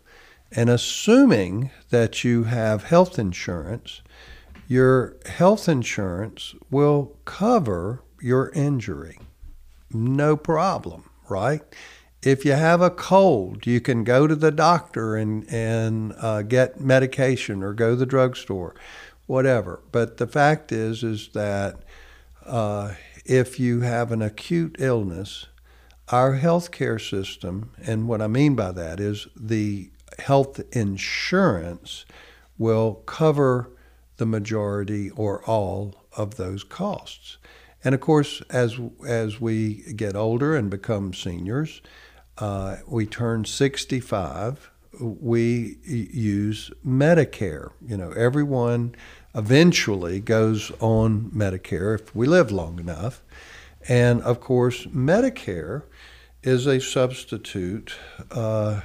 and 0.52 0.68
assuming 0.68 1.70
that 1.90 2.24
you 2.24 2.44
have 2.44 2.84
health 2.84 3.18
insurance, 3.18 4.02
your 4.66 5.16
health 5.26 5.68
insurance 5.68 6.54
will 6.70 7.16
cover 7.24 8.02
your 8.20 8.50
injury. 8.50 9.18
No 9.92 10.36
problem, 10.36 11.10
right? 11.28 11.62
If 12.22 12.44
you 12.44 12.52
have 12.52 12.80
a 12.80 12.90
cold, 12.90 13.66
you 13.66 13.80
can 13.80 14.04
go 14.04 14.26
to 14.26 14.36
the 14.36 14.50
doctor 14.50 15.16
and, 15.16 15.48
and 15.50 16.14
uh, 16.18 16.42
get 16.42 16.80
medication 16.80 17.62
or 17.62 17.72
go 17.72 17.90
to 17.90 17.96
the 17.96 18.06
drugstore, 18.06 18.74
whatever. 19.26 19.82
But 19.90 20.18
the 20.18 20.26
fact 20.26 20.70
is, 20.70 21.02
is 21.02 21.28
that 21.28 21.80
uh, 22.44 22.94
if 23.24 23.58
you 23.58 23.80
have 23.80 24.12
an 24.12 24.22
acute 24.22 24.76
illness, 24.78 25.46
our 26.08 26.38
healthcare 26.38 27.00
system, 27.00 27.72
and 27.84 28.06
what 28.08 28.20
I 28.20 28.26
mean 28.26 28.54
by 28.54 28.72
that 28.72 29.00
is 29.00 29.28
the 29.34 29.90
health 30.18 30.60
insurance 30.72 32.04
will 32.58 32.94
cover 33.06 33.70
the 34.16 34.26
majority 34.26 35.10
or 35.10 35.42
all 35.44 36.04
of 36.16 36.36
those 36.36 36.62
costs. 36.62 37.38
And 37.82 37.94
of 37.94 38.00
course, 38.00 38.42
as 38.50 38.78
as 39.06 39.40
we 39.40 39.94
get 39.96 40.14
older 40.14 40.54
and 40.54 40.68
become 40.68 41.14
seniors, 41.14 41.80
uh, 42.38 42.76
we 42.86 43.06
turn 43.06 43.44
65. 43.44 44.70
We 45.00 45.78
use 45.84 46.70
Medicare. 46.86 47.70
You 47.86 47.96
know, 47.96 48.10
everyone 48.10 48.94
eventually 49.34 50.20
goes 50.20 50.70
on 50.80 51.30
Medicare 51.30 51.98
if 51.98 52.14
we 52.14 52.26
live 52.26 52.50
long 52.50 52.78
enough. 52.78 53.22
And 53.88 54.20
of 54.22 54.40
course, 54.40 54.84
Medicare 54.86 55.84
is 56.42 56.66
a 56.66 56.80
substitute 56.80 57.94
uh, 58.30 58.80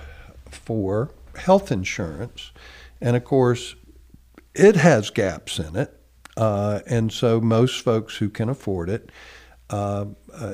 for 0.56 1.12
health 1.36 1.72
insurance. 1.72 2.52
And 3.02 3.16
of 3.16 3.24
course, 3.24 3.76
it 4.54 4.76
has 4.78 5.10
gaps 5.10 5.60
in 5.60 5.76
it. 5.76 6.00
Uh, 6.38 6.80
and 6.88 7.12
so 7.12 7.40
most 7.40 7.82
folks 7.82 8.18
who 8.18 8.30
can 8.30 8.50
afford 8.50 8.90
it, 8.90 9.10
uh, 9.70 10.06
uh, 10.34 10.54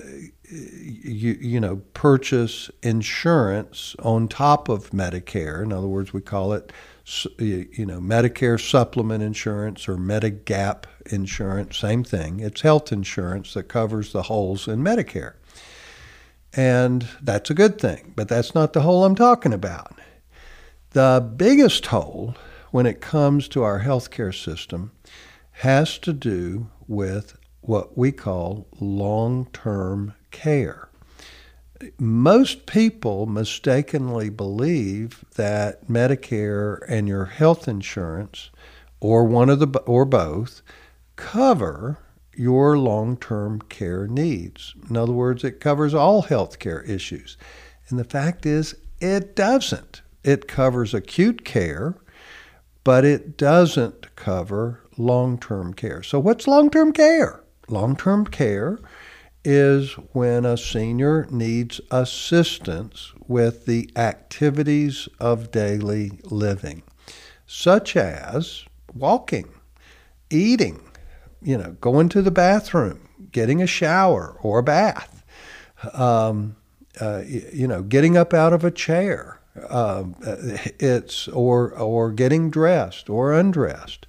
you, 0.50 1.38
you 1.40 1.60
know, 1.60 1.78
purchase 1.94 2.70
insurance 2.84 3.96
on 4.00 4.28
top 4.28 4.70
of 4.70 4.92
Medicare. 4.92 5.64
In 5.64 5.74
other 5.74 5.88
words, 5.88 6.14
we 6.14 6.22
call 6.22 6.54
it, 6.54 6.72
you 7.40 7.86
know, 7.86 8.00
Medicare 8.00 8.60
supplement 8.60 9.24
insurance 9.24 9.88
or 9.88 9.98
Medigap 9.98 10.84
insurance, 11.08 11.78
same 11.78 12.04
thing. 12.04 12.40
It's 12.40 12.62
health 12.62 12.92
insurance 12.92 13.54
that 13.54 13.64
covers 13.64 14.12
the 14.12 14.24
holes 14.24 14.68
in 14.68 14.82
Medicare. 14.82 15.34
And 16.54 17.08
that's 17.22 17.50
a 17.50 17.56
good 17.56 17.80
thing, 17.80 18.14
but 18.16 18.28
that's 18.28 18.54
not 18.54 18.74
the 18.74 18.82
hole 18.82 19.06
I'm 19.06 19.16
talking 19.16 19.54
about. 19.54 19.94
The 20.92 21.26
biggest 21.36 21.86
hole 21.88 22.36
when 22.72 22.86
it 22.86 23.00
comes 23.02 23.48
to 23.50 23.64
our 23.64 23.82
healthcare 23.82 24.36
system 24.36 24.92
has 25.52 25.98
to 26.00 26.12
do 26.12 26.70
with 26.88 27.38
what 27.62 27.98
we 27.98 28.12
call 28.12 28.68
long 28.80 29.48
term 29.54 30.14
care. 30.32 30.90
Most 31.98 32.66
people 32.66 33.26
mistakenly 33.26 34.30
believe 34.30 35.24
that 35.36 35.88
Medicare 35.88 36.80
and 36.88 37.08
your 37.08 37.26
health 37.26 37.68
insurance, 37.68 38.50
or 39.00 39.24
one 39.26 39.50
of 39.50 39.60
the 39.60 39.80
or 39.86 40.06
both, 40.06 40.62
cover 41.16 41.98
your 42.36 42.78
long 42.78 43.18
term 43.18 43.62
care 43.62 44.08
needs. 44.08 44.74
In 44.90 44.98
other 44.98 45.12
words, 45.12 45.44
it 45.44 45.60
covers 45.60 45.94
all 45.94 46.24
health 46.24 46.60
care 46.60 46.82
issues. 46.84 47.38
And 47.90 48.00
the 48.00 48.04
fact 48.04 48.46
is, 48.46 48.76
it 49.00 49.36
doesn't. 49.36 50.02
It 50.24 50.48
covers 50.48 50.94
acute 50.94 51.44
care, 51.44 51.96
but 52.84 53.04
it 53.04 53.38
doesn't 53.38 54.16
cover 54.16 54.82
long 54.98 55.38
term 55.38 55.74
care. 55.74 56.04
So, 56.04 56.20
what's 56.20 56.48
long 56.48 56.70
term 56.70 56.92
care? 56.94 57.44
Long 57.68 57.96
term 57.96 58.26
care 58.26 58.80
is 59.44 59.94
when 60.14 60.46
a 60.46 60.58
senior 60.58 61.28
needs 61.32 61.82
assistance 61.90 63.14
with 63.28 63.66
the 63.66 63.90
activities 63.96 65.10
of 65.20 65.50
daily 65.50 66.12
living, 66.26 66.84
such 67.48 67.96
as 67.96 68.66
walking, 68.94 69.50
eating, 70.30 70.80
you 71.42 71.58
know, 71.58 71.76
going 71.82 72.10
to 72.10 72.22
the 72.22 72.32
bathroom, 72.32 73.08
getting 73.32 73.62
a 73.62 73.68
shower 73.68 74.38
or 74.42 74.60
a 74.60 74.64
bath, 74.64 75.24
um, 75.94 76.56
uh, 77.00 77.24
you 77.26 77.68
know, 77.68 77.82
getting 77.82 78.18
up 78.18 78.34
out 78.34 78.54
of 78.54 78.64
a 78.64 78.72
chair. 78.72 79.40
Uh, 79.70 80.06
it's 80.80 81.28
or 81.28 81.74
or 81.78 82.12
getting 82.12 82.50
dressed 82.50 83.10
or 83.10 83.34
undressed. 83.34 84.08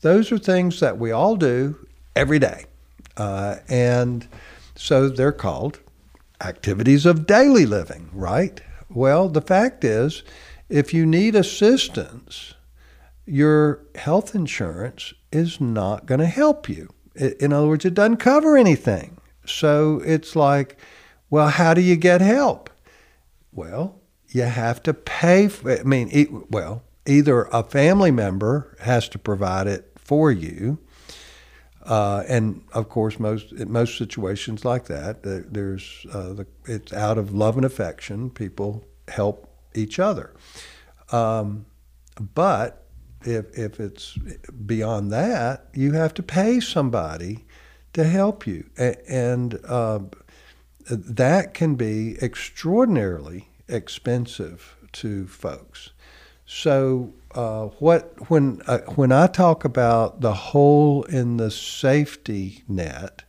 Those 0.00 0.32
are 0.32 0.38
things 0.38 0.80
that 0.80 0.98
we 0.98 1.12
all 1.12 1.36
do 1.36 1.86
every 2.16 2.40
day. 2.40 2.64
Uh, 3.16 3.56
and 3.68 4.26
so 4.74 5.08
they're 5.08 5.30
called 5.30 5.78
activities 6.40 7.06
of 7.06 7.26
daily 7.26 7.66
living, 7.66 8.10
right? 8.12 8.60
Well, 8.90 9.28
the 9.28 9.40
fact 9.40 9.84
is, 9.84 10.22
if 10.68 10.92
you 10.92 11.06
need 11.06 11.36
assistance, 11.36 12.54
your 13.26 13.84
health 13.94 14.34
insurance 14.34 15.14
is 15.30 15.60
not 15.60 16.06
going 16.06 16.20
to 16.20 16.26
help 16.26 16.68
you. 16.68 16.90
In 17.14 17.52
other 17.52 17.68
words, 17.68 17.84
it 17.84 17.94
doesn't 17.94 18.16
cover 18.16 18.56
anything. 18.56 19.18
So 19.44 20.00
it's 20.04 20.34
like, 20.34 20.78
well, 21.30 21.48
how 21.48 21.74
do 21.74 21.80
you 21.80 21.96
get 21.96 22.20
help? 22.20 22.70
Well, 23.52 24.00
you 24.28 24.42
have 24.42 24.82
to 24.84 24.94
pay 24.94 25.48
for 25.48 25.78
I 25.78 25.82
mean, 25.82 26.46
well, 26.50 26.82
either 27.06 27.44
a 27.52 27.62
family 27.62 28.10
member 28.10 28.76
has 28.80 29.08
to 29.10 29.18
provide 29.18 29.66
it 29.66 29.92
for 29.96 30.30
you. 30.30 30.78
Uh, 31.84 32.22
and 32.28 32.62
of 32.72 32.88
course, 32.88 33.18
most 33.18 33.52
in 33.52 33.70
most 33.70 33.98
situations 33.98 34.64
like 34.64 34.84
that, 34.84 35.22
there's 35.22 36.06
uh, 36.12 36.32
the, 36.32 36.46
it's 36.66 36.92
out 36.92 37.18
of 37.18 37.34
love 37.34 37.56
and 37.56 37.66
affection. 37.66 38.30
People 38.30 38.84
help 39.08 39.48
each 39.74 39.98
other. 39.98 40.32
Um, 41.10 41.66
but 42.34 42.81
if 43.24 43.56
if 43.58 43.80
it's 43.80 44.16
beyond 44.66 45.12
that, 45.12 45.66
you 45.74 45.92
have 45.92 46.14
to 46.14 46.22
pay 46.22 46.60
somebody 46.60 47.44
to 47.92 48.04
help 48.04 48.46
you, 48.46 48.64
and 48.76 49.58
uh, 49.66 50.00
that 50.88 51.54
can 51.54 51.74
be 51.74 52.16
extraordinarily 52.22 53.48
expensive 53.68 54.76
to 54.92 55.26
folks. 55.26 55.90
So 56.46 57.12
uh, 57.34 57.66
what 57.78 58.30
when 58.30 58.62
uh, 58.66 58.78
when 58.96 59.12
I 59.12 59.26
talk 59.26 59.64
about 59.64 60.20
the 60.20 60.34
hole 60.34 61.04
in 61.04 61.38
the 61.38 61.50
safety 61.50 62.62
net, 62.68 63.22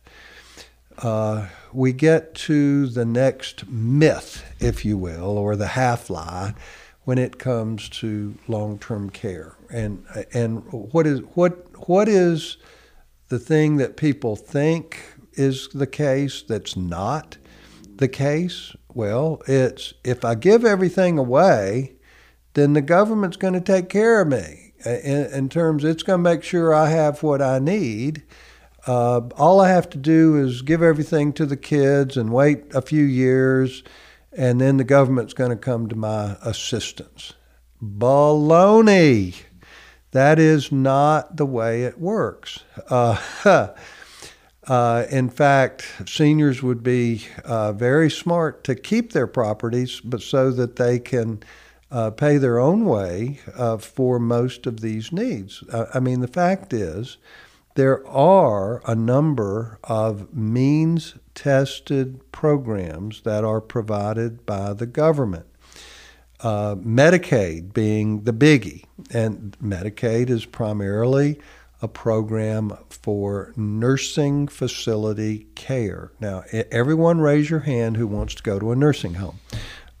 uh, 0.98 1.48
we 1.72 1.92
get 1.92 2.34
to 2.34 2.86
the 2.86 3.04
next 3.04 3.66
myth, 3.66 4.44
if 4.60 4.84
you 4.84 4.98
will, 4.98 5.38
or 5.38 5.56
the 5.56 5.68
half 5.68 6.10
lie, 6.10 6.54
when 7.04 7.18
it 7.18 7.38
comes 7.38 7.88
to 7.88 8.34
long-term 8.48 9.10
care. 9.10 9.56
And 9.70 10.04
and 10.32 10.62
what 10.70 11.06
is 11.06 11.20
what 11.34 11.88
what 11.88 12.08
is 12.08 12.56
the 13.28 13.38
thing 13.38 13.76
that 13.76 13.96
people 13.96 14.36
think 14.36 15.02
is 15.32 15.68
the 15.68 15.86
case 15.86 16.42
that's 16.42 16.76
not 16.76 17.38
the 17.96 18.08
case? 18.08 18.74
Well, 18.92 19.42
it's 19.46 19.94
if 20.04 20.24
I 20.24 20.34
give 20.34 20.64
everything 20.64 21.18
away 21.18 21.96
then 22.54 22.72
the 22.72 22.80
government's 22.80 23.36
going 23.36 23.54
to 23.54 23.60
take 23.60 23.88
care 23.88 24.20
of 24.20 24.28
me 24.28 24.72
in, 24.84 25.26
in 25.26 25.48
terms, 25.48 25.84
it's 25.84 26.02
going 26.02 26.22
to 26.22 26.30
make 26.30 26.42
sure 26.42 26.74
I 26.74 26.88
have 26.88 27.22
what 27.22 27.42
I 27.42 27.58
need. 27.58 28.22
Uh, 28.86 29.22
all 29.36 29.60
I 29.60 29.68
have 29.68 29.88
to 29.90 29.98
do 29.98 30.36
is 30.36 30.62
give 30.62 30.82
everything 30.82 31.32
to 31.34 31.46
the 31.46 31.56
kids 31.56 32.16
and 32.16 32.32
wait 32.32 32.74
a 32.74 32.82
few 32.82 33.04
years, 33.04 33.82
and 34.36 34.60
then 34.60 34.76
the 34.76 34.84
government's 34.84 35.34
going 35.34 35.50
to 35.50 35.56
come 35.56 35.88
to 35.88 35.96
my 35.96 36.36
assistance. 36.42 37.34
Baloney! 37.82 39.34
That 40.12 40.38
is 40.38 40.70
not 40.70 41.36
the 41.36 41.46
way 41.46 41.82
it 41.82 41.98
works. 41.98 42.60
Uh, 42.88 43.18
uh, 44.68 45.06
in 45.10 45.28
fact, 45.28 45.84
seniors 46.06 46.62
would 46.62 46.82
be 46.82 47.26
uh, 47.44 47.72
very 47.72 48.10
smart 48.10 48.62
to 48.64 48.76
keep 48.76 49.12
their 49.12 49.26
properties, 49.26 50.00
but 50.00 50.22
so 50.22 50.52
that 50.52 50.76
they 50.76 51.00
can 51.00 51.42
uh, 51.90 52.10
pay 52.10 52.38
their 52.38 52.58
own 52.58 52.84
way 52.84 53.40
uh, 53.56 53.76
for 53.76 54.18
most 54.18 54.66
of 54.66 54.80
these 54.80 55.12
needs. 55.12 55.62
Uh, 55.64 55.86
I 55.92 56.00
mean, 56.00 56.20
the 56.20 56.28
fact 56.28 56.72
is, 56.72 57.18
there 57.74 58.06
are 58.06 58.82
a 58.86 58.94
number 58.94 59.78
of 59.84 60.32
means 60.32 61.14
tested 61.34 62.30
programs 62.32 63.22
that 63.22 63.44
are 63.44 63.60
provided 63.60 64.46
by 64.46 64.72
the 64.72 64.86
government. 64.86 65.46
Uh, 66.40 66.74
Medicaid 66.76 67.72
being 67.72 68.24
the 68.24 68.32
biggie, 68.32 68.84
and 69.10 69.56
Medicaid 69.62 70.30
is 70.30 70.44
primarily 70.44 71.38
a 71.80 71.88
program 71.88 72.76
for 72.88 73.52
nursing 73.56 74.46
facility 74.48 75.46
care. 75.54 76.12
Now, 76.20 76.44
everyone 76.52 77.20
raise 77.20 77.50
your 77.50 77.60
hand 77.60 77.96
who 77.96 78.06
wants 78.06 78.34
to 78.36 78.42
go 78.42 78.58
to 78.58 78.72
a 78.72 78.76
nursing 78.76 79.14
home. 79.14 79.40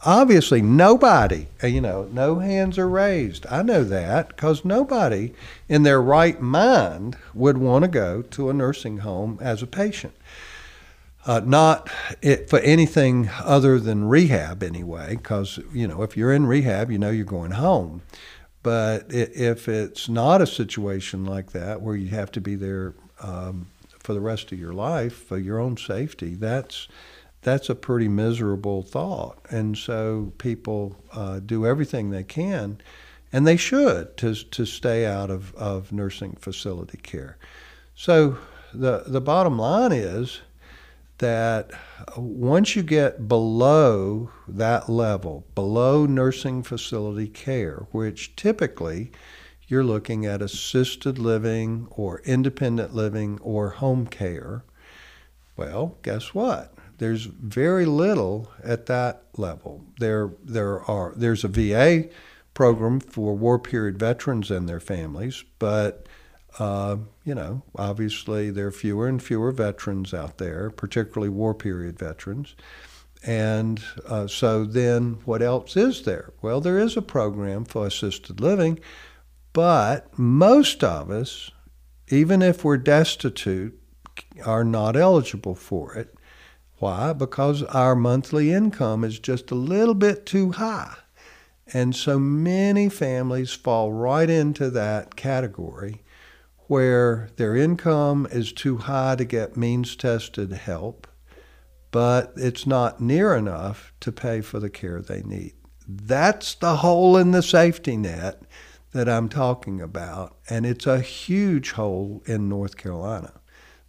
Obviously, 0.06 0.60
nobody, 0.60 1.46
uh, 1.62 1.66
you 1.66 1.80
know, 1.80 2.08
no 2.12 2.38
hands 2.38 2.78
are 2.78 2.88
raised. 2.88 3.46
I 3.46 3.62
know 3.62 3.84
that 3.84 4.28
because 4.28 4.64
nobody 4.64 5.32
in 5.66 5.82
their 5.82 6.02
right 6.02 6.38
mind 6.40 7.16
would 7.32 7.56
want 7.56 7.84
to 7.84 7.88
go 7.88 8.20
to 8.20 8.50
a 8.50 8.54
nursing 8.54 8.98
home 8.98 9.38
as 9.40 9.62
a 9.62 9.66
patient. 9.66 10.14
Uh, 11.26 11.40
not 11.42 11.88
it, 12.20 12.50
for 12.50 12.58
anything 12.58 13.30
other 13.42 13.80
than 13.80 14.06
rehab, 14.06 14.62
anyway, 14.62 15.16
because, 15.16 15.58
you 15.72 15.88
know, 15.88 16.02
if 16.02 16.18
you're 16.18 16.34
in 16.34 16.44
rehab, 16.44 16.90
you 16.90 16.98
know 16.98 17.10
you're 17.10 17.24
going 17.24 17.52
home. 17.52 18.02
But 18.62 19.06
if 19.08 19.68
it's 19.68 20.08
not 20.08 20.42
a 20.42 20.46
situation 20.46 21.24
like 21.24 21.52
that 21.52 21.80
where 21.80 21.96
you 21.96 22.08
have 22.08 22.30
to 22.32 22.42
be 22.42 22.56
there 22.56 22.94
um, 23.22 23.68
for 24.00 24.12
the 24.12 24.20
rest 24.20 24.52
of 24.52 24.58
your 24.58 24.74
life 24.74 25.14
for 25.14 25.38
your 25.38 25.58
own 25.58 25.78
safety, 25.78 26.34
that's 26.34 26.88
that's 27.44 27.68
a 27.68 27.74
pretty 27.74 28.08
miserable 28.08 28.82
thought. 28.82 29.38
And 29.50 29.78
so 29.78 30.32
people 30.38 30.96
uh, 31.12 31.40
do 31.40 31.66
everything 31.66 32.10
they 32.10 32.24
can, 32.24 32.80
and 33.32 33.46
they 33.46 33.56
should, 33.56 34.16
to, 34.16 34.34
to 34.34 34.64
stay 34.64 35.06
out 35.06 35.30
of, 35.30 35.54
of 35.54 35.92
nursing 35.92 36.36
facility 36.40 36.98
care. 36.98 37.36
So 37.94 38.38
the, 38.72 39.04
the 39.06 39.20
bottom 39.20 39.58
line 39.58 39.92
is 39.92 40.40
that 41.18 41.70
once 42.16 42.74
you 42.74 42.82
get 42.82 43.28
below 43.28 44.30
that 44.48 44.88
level, 44.88 45.46
below 45.54 46.06
nursing 46.06 46.62
facility 46.62 47.28
care, 47.28 47.86
which 47.92 48.34
typically 48.36 49.12
you're 49.68 49.84
looking 49.84 50.26
at 50.26 50.42
assisted 50.42 51.18
living 51.18 51.86
or 51.90 52.20
independent 52.24 52.94
living 52.94 53.38
or 53.42 53.70
home 53.70 54.06
care, 54.06 54.64
well, 55.56 55.96
guess 56.02 56.34
what? 56.34 56.73
There's 56.98 57.24
very 57.24 57.86
little 57.86 58.50
at 58.62 58.86
that 58.86 59.24
level. 59.36 59.84
There, 59.98 60.32
there 60.42 60.82
are 60.82 61.12
there's 61.16 61.44
a 61.44 61.48
VA 61.48 62.08
program 62.54 63.00
for 63.00 63.36
war 63.36 63.58
period 63.58 63.98
veterans 63.98 64.50
and 64.50 64.68
their 64.68 64.80
families, 64.80 65.44
but 65.58 66.06
uh, 66.58 66.96
you 67.24 67.34
know, 67.34 67.62
obviously 67.76 68.50
there 68.50 68.68
are 68.68 68.72
fewer 68.72 69.08
and 69.08 69.22
fewer 69.22 69.50
veterans 69.50 70.14
out 70.14 70.38
there, 70.38 70.70
particularly 70.70 71.28
war 71.28 71.54
period 71.54 71.98
veterans. 71.98 72.54
And 73.26 73.82
uh, 74.06 74.26
so 74.26 74.64
then 74.64 75.18
what 75.24 75.42
else 75.42 75.76
is 75.76 76.02
there? 76.02 76.32
Well, 76.42 76.60
there 76.60 76.78
is 76.78 76.96
a 76.96 77.02
program 77.02 77.64
for 77.64 77.86
assisted 77.86 78.40
living, 78.40 78.78
but 79.52 80.16
most 80.18 80.84
of 80.84 81.10
us, 81.10 81.50
even 82.08 82.42
if 82.42 82.64
we're 82.64 82.76
destitute, 82.76 83.80
are 84.44 84.64
not 84.64 84.94
eligible 84.94 85.54
for 85.54 85.94
it. 85.94 86.14
Why? 86.84 87.14
Because 87.14 87.62
our 87.62 87.96
monthly 87.96 88.52
income 88.52 89.04
is 89.04 89.18
just 89.18 89.50
a 89.50 89.54
little 89.54 89.94
bit 89.94 90.26
too 90.26 90.52
high. 90.52 90.94
And 91.72 91.96
so 91.96 92.18
many 92.18 92.90
families 92.90 93.54
fall 93.54 93.90
right 93.90 94.28
into 94.28 94.68
that 94.68 95.16
category 95.16 96.02
where 96.66 97.30
their 97.36 97.56
income 97.56 98.28
is 98.30 98.52
too 98.52 98.76
high 98.76 99.16
to 99.16 99.24
get 99.24 99.56
means 99.56 99.96
tested 99.96 100.52
help, 100.52 101.06
but 101.90 102.34
it's 102.36 102.66
not 102.66 103.00
near 103.00 103.34
enough 103.34 103.94
to 104.00 104.12
pay 104.12 104.42
for 104.42 104.60
the 104.60 104.68
care 104.68 105.00
they 105.00 105.22
need. 105.22 105.54
That's 105.88 106.54
the 106.54 106.76
hole 106.76 107.16
in 107.16 107.30
the 107.30 107.42
safety 107.42 107.96
net 107.96 108.42
that 108.92 109.08
I'm 109.08 109.30
talking 109.30 109.80
about, 109.80 110.36
and 110.50 110.66
it's 110.66 110.86
a 110.86 111.00
huge 111.00 111.70
hole 111.70 112.22
in 112.26 112.50
North 112.50 112.76
Carolina. 112.76 113.40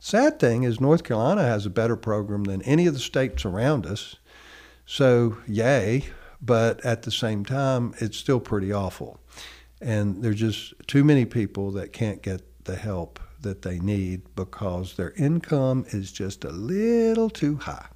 Sad 0.05 0.37
thing 0.37 0.61
is, 0.61 0.79
North 0.79 1.03
Carolina 1.03 1.41
has 1.41 1.65
a 1.65 1.69
better 1.71 1.95
program 1.95 2.43
than 2.43 2.61
any 2.61 2.85
of 2.85 2.93
the 2.93 2.99
states 2.99 3.43
around 3.43 3.87
us. 3.87 4.17
So, 4.85 5.37
yay, 5.47 6.05
but 6.39 6.79
at 6.85 7.01
the 7.01 7.11
same 7.11 7.43
time, 7.43 7.95
it's 7.97 8.15
still 8.15 8.39
pretty 8.39 8.71
awful. 8.71 9.19
And 9.81 10.23
there's 10.23 10.35
just 10.35 10.75
too 10.85 11.03
many 11.03 11.25
people 11.25 11.71
that 11.71 11.91
can't 11.91 12.21
get 12.21 12.43
the 12.65 12.75
help 12.75 13.19
that 13.41 13.63
they 13.63 13.79
need 13.79 14.21
because 14.35 14.95
their 14.95 15.09
income 15.13 15.87
is 15.89 16.11
just 16.11 16.45
a 16.45 16.51
little 16.51 17.31
too 17.31 17.55
high. 17.55 17.87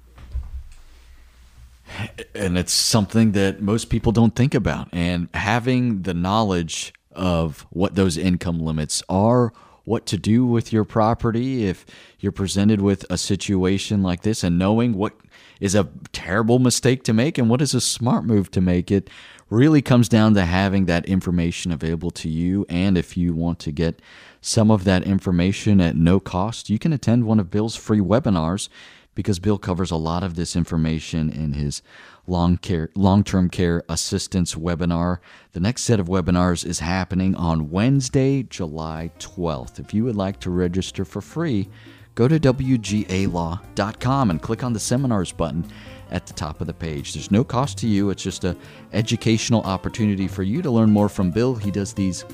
And 2.34 2.58
it's 2.58 2.72
something 2.72 3.30
that 3.32 3.62
most 3.62 3.88
people 3.88 4.10
don't 4.10 4.34
think 4.34 4.56
about. 4.56 4.88
And 4.90 5.28
having 5.32 6.02
the 6.02 6.14
knowledge 6.14 6.92
of 7.12 7.68
what 7.70 7.94
those 7.94 8.18
income 8.18 8.58
limits 8.58 9.00
are 9.08 9.52
what 9.84 10.06
to 10.06 10.16
do 10.16 10.46
with 10.46 10.72
your 10.72 10.84
property 10.84 11.66
if 11.66 11.86
you're 12.18 12.32
presented 12.32 12.80
with 12.80 13.04
a 13.10 13.18
situation 13.18 14.02
like 14.02 14.22
this 14.22 14.44
and 14.44 14.58
knowing 14.58 14.94
what 14.94 15.14
is 15.60 15.74
a 15.74 15.88
terrible 16.12 16.58
mistake 16.58 17.02
to 17.04 17.12
make 17.12 17.38
and 17.38 17.50
what 17.50 17.62
is 17.62 17.74
a 17.74 17.80
smart 17.80 18.24
move 18.24 18.50
to 18.50 18.60
make. 18.60 18.90
It 18.90 19.10
really 19.48 19.82
comes 19.82 20.08
down 20.08 20.34
to 20.34 20.44
having 20.44 20.86
that 20.86 21.06
information 21.06 21.72
available 21.72 22.10
to 22.12 22.28
you. 22.28 22.64
And 22.68 22.96
if 22.96 23.16
you 23.16 23.34
want 23.34 23.58
to 23.60 23.72
get 23.72 24.00
some 24.40 24.70
of 24.70 24.84
that 24.84 25.02
information 25.04 25.80
at 25.80 25.96
no 25.96 26.18
cost 26.18 26.70
you 26.70 26.78
can 26.78 26.92
attend 26.92 27.24
one 27.24 27.38
of 27.38 27.50
Bill's 27.50 27.76
free 27.76 28.00
webinars 28.00 28.68
because 29.14 29.38
Bill 29.38 29.58
covers 29.58 29.90
a 29.90 29.96
lot 29.96 30.22
of 30.22 30.34
this 30.34 30.56
information 30.56 31.30
in 31.30 31.52
his 31.52 31.82
long 32.26 32.56
care 32.56 32.90
long-term 32.94 33.50
care 33.50 33.82
assistance 33.88 34.54
webinar. 34.54 35.18
The 35.52 35.60
next 35.60 35.82
set 35.82 36.00
of 36.00 36.08
webinars 36.08 36.64
is 36.64 36.80
happening 36.80 37.34
on 37.34 37.70
Wednesday, 37.70 38.42
July 38.44 39.10
12th. 39.18 39.78
If 39.80 39.92
you 39.94 40.04
would 40.04 40.16
like 40.16 40.40
to 40.40 40.50
register 40.50 41.04
for 41.04 41.20
free, 41.20 41.68
go 42.14 42.28
to 42.28 42.38
wgalaw.com 42.38 44.30
and 44.30 44.42
click 44.42 44.64
on 44.64 44.72
the 44.72 44.80
seminars 44.80 45.32
button 45.32 45.64
at 46.10 46.26
the 46.26 46.32
top 46.32 46.60
of 46.60 46.66
the 46.66 46.74
page. 46.74 47.14
There's 47.14 47.30
no 47.30 47.44
cost 47.44 47.78
to 47.78 47.86
you. 47.86 48.10
It's 48.10 48.22
just 48.22 48.44
a 48.44 48.56
educational 48.92 49.62
opportunity 49.62 50.28
for 50.28 50.42
you 50.42 50.62
to 50.62 50.70
learn 50.70 50.90
more 50.90 51.08
from 51.08 51.30
Bill. 51.30 51.54
He 51.54 51.70
does 51.70 51.92
these 51.92 52.24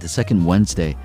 the 0.00 0.08
second 0.08 0.44
Wednesday 0.44 0.96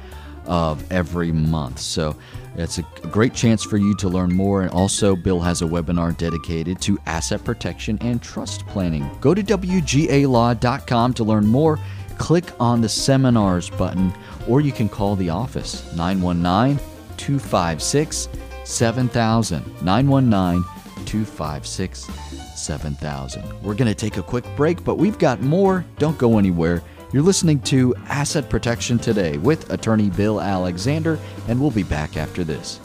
of 0.46 0.90
every 0.92 1.32
month. 1.32 1.80
So 1.80 2.16
it's 2.64 2.78
a 2.80 2.84
great 3.08 3.34
chance 3.34 3.64
for 3.64 3.78
you 3.78 3.96
to 3.96 4.10
learn 4.10 4.34
more. 4.34 4.62
And 4.62 4.72
also, 4.72 5.16
Bill 5.16 5.40
has 5.40 5.62
a 5.62 5.66
webinar 5.66 6.16
dedicated 6.18 6.82
to 6.82 7.00
asset 7.06 7.44
protection 7.44 7.98
and 8.02 8.22
trust 8.22 8.66
planning. 8.68 9.10
Go 9.20 9.34
to 9.34 9.44
WGALaw.com 9.44 11.14
to 11.14 11.24
learn 11.24 11.46
more. 11.46 11.80
Click 12.18 12.46
on 12.60 12.82
the 12.82 12.90
seminars 12.90 13.70
button, 13.70 14.14
or 14.48 14.62
you 14.62 14.72
can 14.72 14.88
call 14.88 15.16
the 15.16 15.30
office 15.30 15.84
919 15.96 16.78
256 17.18 18.30
7000. 18.64 19.84
919 19.84 20.64
256 21.06 22.10
7000. 22.56 23.64
We're 23.64 23.74
going 23.74 23.88
to 23.88 23.96
take 23.96 24.18
a 24.18 24.24
quick 24.24 24.46
break, 24.56 24.84
but 24.84 24.98
we've 24.98 25.18
got 25.18 25.42
more. 25.42 25.86
Don't 25.98 26.18
go 26.18 26.38
anywhere. 26.38 26.84
You're 27.14 27.24
listening 27.24 27.60
to 27.64 27.94
Asset 28.08 28.50
Protection 28.50 28.98
Today 28.98 29.38
with 29.38 29.70
attorney 29.70 30.10
Bill 30.10 30.40
Alexander, 30.40 31.20
and 31.50 31.60
we'll 31.60 31.70
be 31.70 31.84
back 31.84 32.16
after 32.16 32.46
this. 32.46 32.80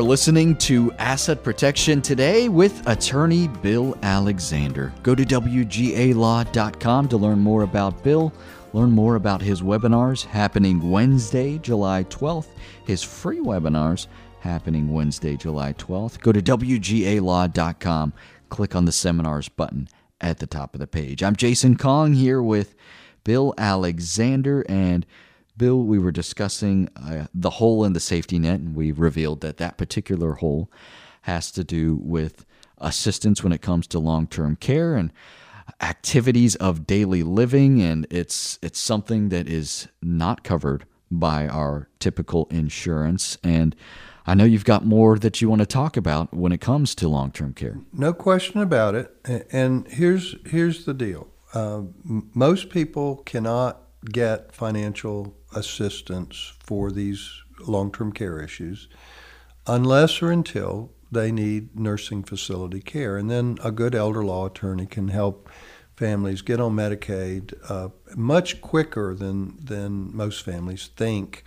Are 0.00 0.02
listening 0.02 0.56
to 0.56 0.90
Asset 0.92 1.42
Protection 1.42 2.00
Today 2.00 2.48
with 2.48 2.88
attorney 2.88 3.48
Bill 3.48 3.94
Alexander. 4.02 4.94
Go 5.02 5.14
to 5.14 5.26
WGALaw.com 5.26 7.08
to 7.08 7.16
learn 7.18 7.38
more 7.38 7.64
about 7.64 8.02
Bill, 8.02 8.32
learn 8.72 8.92
more 8.92 9.16
about 9.16 9.42
his 9.42 9.60
webinars 9.60 10.24
happening 10.24 10.90
Wednesday, 10.90 11.58
July 11.58 12.04
12th, 12.04 12.46
his 12.86 13.02
free 13.02 13.40
webinars 13.40 14.06
happening 14.40 14.90
Wednesday, 14.90 15.36
July 15.36 15.74
12th. 15.74 16.18
Go 16.20 16.32
to 16.32 16.40
WGALaw.com, 16.40 18.14
click 18.48 18.74
on 18.74 18.86
the 18.86 18.92
seminars 18.92 19.50
button 19.50 19.86
at 20.18 20.38
the 20.38 20.46
top 20.46 20.72
of 20.72 20.80
the 20.80 20.86
page. 20.86 21.22
I'm 21.22 21.36
Jason 21.36 21.76
Kong 21.76 22.14
here 22.14 22.40
with 22.40 22.74
Bill 23.22 23.52
Alexander 23.58 24.64
and 24.66 25.04
Bill, 25.60 25.82
we 25.82 25.98
were 25.98 26.10
discussing 26.10 26.88
uh, 26.96 27.26
the 27.34 27.50
hole 27.50 27.84
in 27.84 27.92
the 27.92 28.00
safety 28.00 28.38
net, 28.38 28.60
and 28.60 28.74
we 28.74 28.92
revealed 28.92 29.42
that 29.42 29.58
that 29.58 29.76
particular 29.76 30.32
hole 30.32 30.70
has 31.22 31.52
to 31.52 31.62
do 31.62 31.96
with 31.96 32.46
assistance 32.78 33.44
when 33.44 33.52
it 33.52 33.60
comes 33.60 33.86
to 33.88 33.98
long 33.98 34.26
term 34.26 34.56
care 34.56 34.94
and 34.94 35.12
activities 35.82 36.56
of 36.56 36.86
daily 36.86 37.22
living, 37.22 37.82
and 37.82 38.06
it's 38.08 38.58
it's 38.62 38.78
something 38.78 39.28
that 39.28 39.50
is 39.50 39.86
not 40.00 40.44
covered 40.44 40.86
by 41.10 41.46
our 41.46 41.90
typical 41.98 42.46
insurance. 42.50 43.36
And 43.44 43.76
I 44.26 44.32
know 44.32 44.44
you've 44.44 44.64
got 44.64 44.86
more 44.86 45.18
that 45.18 45.42
you 45.42 45.50
want 45.50 45.60
to 45.60 45.66
talk 45.66 45.98
about 45.98 46.32
when 46.32 46.52
it 46.52 46.62
comes 46.62 46.94
to 46.94 47.06
long 47.06 47.32
term 47.32 47.52
care. 47.52 47.78
No 47.92 48.14
question 48.14 48.62
about 48.62 48.94
it. 48.94 49.14
And 49.52 49.86
here's 49.88 50.36
here's 50.46 50.86
the 50.86 50.94
deal: 50.94 51.28
uh, 51.52 51.82
most 52.02 52.70
people 52.70 53.16
cannot 53.26 53.82
get 54.10 54.54
financial 54.54 55.36
assistance 55.54 56.52
for 56.60 56.90
these 56.90 57.42
long 57.66 57.92
term 57.92 58.12
care 58.12 58.40
issues 58.40 58.88
unless 59.66 60.22
or 60.22 60.30
until 60.30 60.90
they 61.12 61.32
need 61.32 61.78
nursing 61.78 62.22
facility 62.22 62.80
care. 62.80 63.16
And 63.16 63.30
then 63.30 63.58
a 63.62 63.70
good 63.70 63.94
elder 63.94 64.24
law 64.24 64.46
attorney 64.46 64.86
can 64.86 65.08
help 65.08 65.48
families 65.96 66.40
get 66.40 66.60
on 66.60 66.74
Medicaid 66.74 67.52
uh, 67.68 67.90
much 68.16 68.60
quicker 68.60 69.14
than, 69.14 69.58
than 69.62 70.14
most 70.16 70.42
families 70.42 70.88
think 70.96 71.44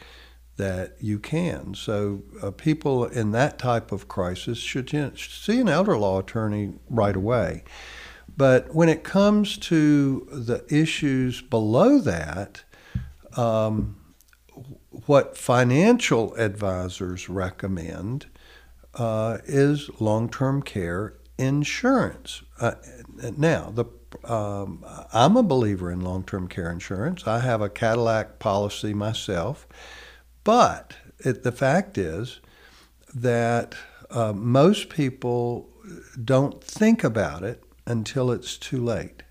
that 0.57 0.95
you 0.99 1.17
can. 1.17 1.73
So 1.73 2.21
uh, 2.41 2.51
people 2.51 3.05
in 3.05 3.31
that 3.31 3.57
type 3.57 3.91
of 3.91 4.07
crisis 4.07 4.59
should 4.59 4.89
see 5.17 5.59
an 5.59 5.69
elder 5.69 5.97
law 5.97 6.19
attorney 6.19 6.73
right 6.89 7.15
away. 7.15 7.63
But 8.35 8.73
when 8.73 8.89
it 8.89 9.03
comes 9.03 9.57
to 9.59 10.27
the 10.31 10.63
issues 10.69 11.41
below 11.41 11.99
that, 11.99 12.63
um, 13.37 13.97
what 15.05 15.37
financial 15.37 16.35
advisors 16.35 17.29
recommend 17.29 18.27
uh, 18.95 19.39
is 19.45 19.89
long 19.99 20.29
term 20.29 20.61
care 20.61 21.15
insurance. 21.37 22.43
Uh, 22.59 22.73
now, 23.37 23.71
the 23.71 23.85
um, 24.31 24.85
I'm 25.11 25.35
a 25.35 25.43
believer 25.43 25.91
in 25.91 26.01
long 26.01 26.23
term 26.23 26.47
care 26.47 26.69
insurance. 26.69 27.27
I 27.27 27.39
have 27.39 27.61
a 27.61 27.69
Cadillac 27.69 28.39
policy 28.39 28.93
myself. 28.93 29.67
But 30.43 30.95
it, 31.19 31.43
the 31.43 31.51
fact 31.51 31.97
is 31.97 32.39
that 33.13 33.75
uh, 34.11 34.33
most 34.33 34.89
people 34.89 35.69
don't 36.23 36.63
think 36.63 37.03
about 37.03 37.43
it 37.43 37.63
until 37.85 38.31
it's 38.31 38.57
too 38.57 38.83
late. 38.83 39.23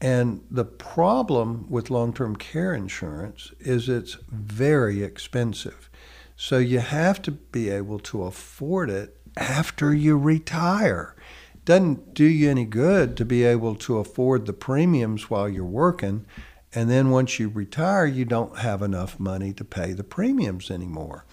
And 0.00 0.44
the 0.50 0.64
problem 0.64 1.66
with 1.68 1.90
long 1.90 2.12
term 2.12 2.36
care 2.36 2.72
insurance 2.72 3.52
is 3.58 3.88
it's 3.88 4.16
very 4.28 5.02
expensive. 5.02 5.90
So 6.36 6.58
you 6.58 6.78
have 6.78 7.20
to 7.22 7.32
be 7.32 7.68
able 7.68 7.98
to 8.00 8.22
afford 8.22 8.90
it 8.90 9.16
after 9.36 9.92
you 9.92 10.16
retire. 10.16 11.16
It 11.54 11.64
doesn't 11.64 12.14
do 12.14 12.24
you 12.24 12.48
any 12.48 12.64
good 12.64 13.16
to 13.16 13.24
be 13.24 13.42
able 13.42 13.74
to 13.76 13.98
afford 13.98 14.46
the 14.46 14.52
premiums 14.52 15.28
while 15.28 15.48
you're 15.48 15.64
working. 15.64 16.26
And 16.72 16.88
then 16.88 17.10
once 17.10 17.40
you 17.40 17.48
retire, 17.48 18.06
you 18.06 18.24
don't 18.24 18.58
have 18.58 18.82
enough 18.82 19.18
money 19.18 19.52
to 19.54 19.64
pay 19.64 19.94
the 19.94 20.04
premiums 20.04 20.70
anymore. 20.70 21.24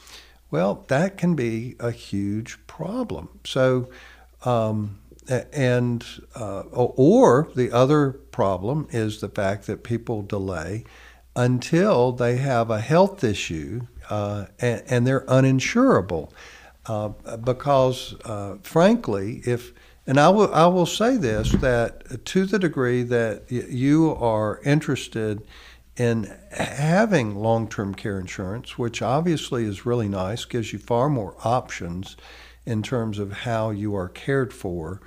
Well, 0.49 0.85
that 0.87 1.17
can 1.17 1.35
be 1.35 1.75
a 1.79 1.91
huge 1.91 2.57
problem. 2.65 3.39
So, 3.43 3.89
um, 4.43 4.99
and 5.29 6.05
uh, 6.35 6.61
or 6.61 7.49
the 7.55 7.71
other 7.71 8.11
problem 8.11 8.87
is 8.91 9.21
the 9.21 9.29
fact 9.29 9.67
that 9.67 9.83
people 9.83 10.21
delay 10.21 10.83
until 11.35 12.11
they 12.11 12.37
have 12.37 12.69
a 12.69 12.79
health 12.79 13.23
issue 13.23 13.81
uh, 14.09 14.45
and, 14.59 14.83
and, 14.87 15.07
they're 15.07 15.25
uninsurable. 15.25 16.31
Uh, 16.85 17.09
because 17.43 18.13
uh, 18.25 18.57
frankly 18.61 19.41
if 19.45 19.73
and 20.05 20.19
I 20.19 20.29
will 20.29 20.53
I 20.53 20.67
will 20.67 20.85
say 20.85 21.17
this 21.17 21.51
that 21.53 22.23
to 22.25 22.45
the 22.45 22.59
degree 22.59 23.01
that 23.01 23.49
you 23.49 24.15
are 24.15 24.61
interested 24.63 25.41
in 25.97 26.31
having 26.51 27.35
long-term 27.35 27.95
care 27.95 28.19
insurance 28.19 28.77
which 28.77 29.01
obviously 29.01 29.63
is 29.65 29.87
really 29.87 30.07
nice 30.07 30.45
gives 30.45 30.73
you 30.73 30.77
far 30.77 31.09
more 31.09 31.35
options 31.43 32.15
in 32.65 32.81
terms 32.81 33.19
of 33.19 33.31
how 33.31 33.69
you 33.69 33.95
are 33.95 34.09
cared 34.09 34.53
for 34.53 35.01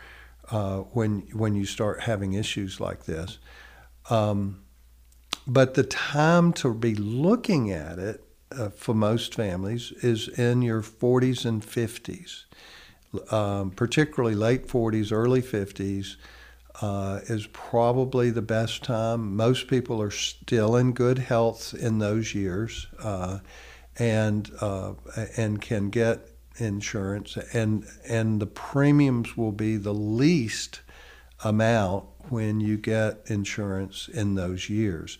uh, 0.50 0.78
when 0.78 1.20
when 1.32 1.54
you 1.54 1.64
start 1.64 2.00
having 2.02 2.34
issues 2.34 2.80
like 2.80 3.04
this. 3.04 3.38
Um, 4.10 4.62
but 5.46 5.74
the 5.74 5.82
time 5.82 6.52
to 6.54 6.74
be 6.74 6.94
looking 6.94 7.70
at 7.70 7.98
it 7.98 8.24
uh, 8.52 8.70
for 8.70 8.94
most 8.94 9.34
families 9.34 9.92
is 10.02 10.28
in 10.28 10.62
your 10.62 10.82
40s 10.82 11.44
and 11.44 11.62
50s, 11.62 12.44
um, 13.32 13.70
particularly 13.70 14.34
late 14.34 14.66
40s, 14.66 15.12
early 15.12 15.42
50s. 15.42 16.16
Uh, 16.80 17.18
is 17.24 17.48
probably 17.48 18.30
the 18.30 18.40
best 18.40 18.84
time. 18.84 19.34
Most 19.34 19.66
people 19.66 20.00
are 20.00 20.12
still 20.12 20.76
in 20.76 20.92
good 20.92 21.18
health 21.18 21.74
in 21.74 21.98
those 21.98 22.36
years, 22.36 22.86
uh, 23.02 23.40
and 23.98 24.48
uh, 24.60 24.92
and 25.36 25.60
can 25.60 25.90
get 25.90 26.27
insurance, 26.58 27.36
and 27.52 27.86
and 28.06 28.40
the 28.40 28.46
premiums 28.46 29.36
will 29.36 29.52
be 29.52 29.76
the 29.76 29.94
least 29.94 30.80
amount 31.44 32.04
when 32.28 32.60
you 32.60 32.76
get 32.76 33.22
insurance 33.26 34.08
in 34.08 34.34
those 34.34 34.68
years. 34.68 35.18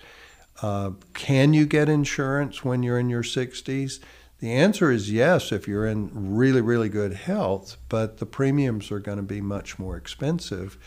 Uh, 0.61 0.90
can 1.14 1.55
you 1.55 1.66
get 1.66 1.88
insurance 1.88 2.64
when 2.64 2.83
you're 2.83 2.98
in 2.98 3.09
your 3.09 3.22
60s? 3.22 4.01
The 4.40 4.53
answer 4.53 4.90
is 4.90 5.11
yes 5.11 5.53
if 5.53 5.66
you're 5.66 5.87
in 5.87 6.11
really, 6.35 6.61
really 6.61 6.88
good 6.88 7.12
health, 7.12 7.77
but 7.88 8.18
the 8.18 8.27
premiums 8.27 8.90
are 8.90 8.98
going 8.98 9.18
to 9.18 9.22
be 9.22 9.40
much 9.40 9.79
more 9.79 9.96
expensive. 9.96 10.79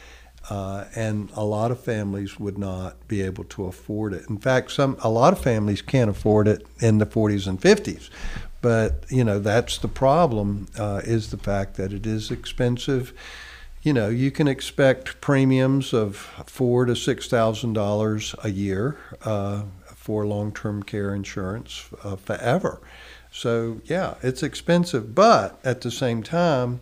Uh, 0.49 0.85
and 0.95 1.29
a 1.35 1.43
lot 1.43 1.69
of 1.69 1.79
families 1.79 2.39
would 2.39 2.57
not 2.57 3.07
be 3.07 3.21
able 3.21 3.43
to 3.43 3.65
afford 3.65 4.13
it. 4.13 4.27
In 4.27 4.39
fact, 4.39 4.71
some 4.71 4.97
a 5.01 5.09
lot 5.09 5.33
of 5.33 5.39
families 5.39 5.81
can't 5.81 6.09
afford 6.09 6.47
it 6.47 6.65
in 6.79 6.97
the 6.97 7.05
40s 7.05 7.47
and 7.47 7.61
50s 7.61 8.09
but 8.61 9.05
you 9.09 9.23
know 9.23 9.39
that's 9.39 9.77
the 9.77 9.87
problem 9.87 10.67
uh, 10.77 11.01
is 11.03 11.31
the 11.31 11.37
fact 11.37 11.75
that 11.75 11.93
it 11.93 12.05
is 12.05 12.31
expensive. 12.31 13.13
You 13.81 13.93
know, 13.93 14.09
you 14.09 14.29
can 14.29 14.47
expect 14.47 15.21
premiums 15.21 15.91
of 15.91 16.15
four 16.45 16.85
to 16.85 16.95
six 16.95 17.27
thousand 17.27 17.73
dollars 17.73 18.35
a 18.43 18.49
year 18.49 18.97
uh, 19.25 19.63
for 19.95 20.25
long-term 20.25 20.83
care 20.83 21.13
insurance 21.15 21.89
uh, 22.03 22.15
forever. 22.15 22.79
So 23.31 23.81
yeah, 23.85 24.15
it's 24.21 24.43
expensive, 24.43 25.15
but 25.15 25.59
at 25.63 25.81
the 25.81 25.91
same 25.91 26.21
time, 26.21 26.81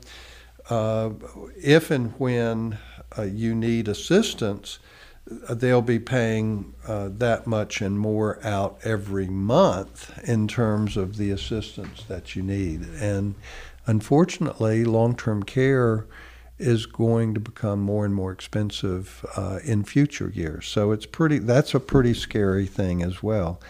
uh, 0.69 1.11
if 1.55 1.91
and 1.91 2.13
when 2.17 2.79
uh, 3.17 3.23
you 3.23 3.55
need 3.55 3.87
assistance 3.87 4.79
they'll 5.49 5.81
be 5.81 5.99
paying 5.99 6.73
uh, 6.87 7.09
that 7.11 7.45
much 7.45 7.81
and 7.81 7.99
more 7.99 8.43
out 8.45 8.79
every 8.83 9.27
month 9.27 10.17
in 10.27 10.47
terms 10.47 10.97
of 10.97 11.17
the 11.17 11.31
assistance 11.31 12.03
that 12.03 12.35
you 12.35 12.43
need. 12.43 12.81
And 12.99 13.35
unfortunately, 13.85 14.85
long 14.85 15.15
term 15.15 15.43
care 15.43 16.07
is 16.57 16.85
going 16.85 17.33
to 17.33 17.39
become 17.39 17.79
more 17.79 18.05
and 18.05 18.13
more 18.13 18.31
expensive 18.31 19.25
uh, 19.35 19.59
in 19.63 19.83
future 19.83 20.29
years. 20.29 20.67
So 20.67 20.91
it's 20.91 21.05
pretty. 21.05 21.39
That's 21.39 21.73
a 21.73 21.79
pretty 21.79 22.13
scary 22.13 22.65
thing 22.65 23.01
as 23.01 23.23
well. 23.23 23.61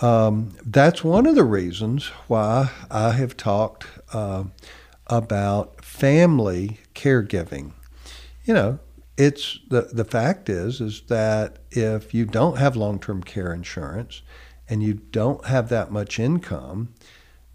Um, 0.00 0.50
that's 0.64 1.02
one 1.02 1.26
of 1.26 1.34
the 1.34 1.44
reasons 1.44 2.08
why 2.28 2.70
I 2.90 3.12
have 3.12 3.36
talked 3.36 3.86
uh, 4.12 4.44
about 5.06 5.84
family 5.84 6.80
caregiving. 6.94 7.72
You 8.44 8.54
know, 8.54 8.78
it's 9.16 9.60
the 9.68 9.82
the 9.92 10.04
fact 10.04 10.48
is 10.48 10.80
is 10.80 11.02
that 11.08 11.58
if 11.70 12.12
you 12.12 12.26
don't 12.26 12.58
have 12.58 12.76
long-term 12.76 13.22
care 13.22 13.52
insurance 13.52 14.22
and 14.68 14.82
you 14.82 14.94
don't 14.94 15.46
have 15.46 15.68
that 15.68 15.90
much 15.90 16.18
income, 16.18 16.92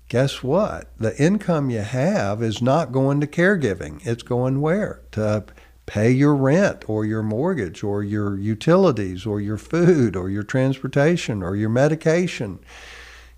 guess 0.10 0.42
what? 0.42 0.90
The 0.98 1.16
income 1.22 1.70
you 1.70 1.82
have 1.82 2.42
is 2.42 2.62
not 2.62 2.92
going 2.92 3.22
to 3.22 3.28
caregiving. 3.28 4.06
It's 4.06 4.24
going 4.24 4.62
where? 4.62 5.02
To 5.12 5.44
pay 5.86 6.10
your 6.10 6.36
rent 6.36 6.88
or 6.88 7.06
your 7.06 7.22
mortgage 7.22 7.84
or 7.84 8.04
your 8.04 8.38
utilities 8.38 9.26
or 9.26 9.42
your 9.42 9.58
food 9.58 10.16
or 10.16 10.30
your 10.30 10.44
transportation 10.44 11.44
or 11.44 11.56
your 11.56 11.70
medication. 11.70 12.60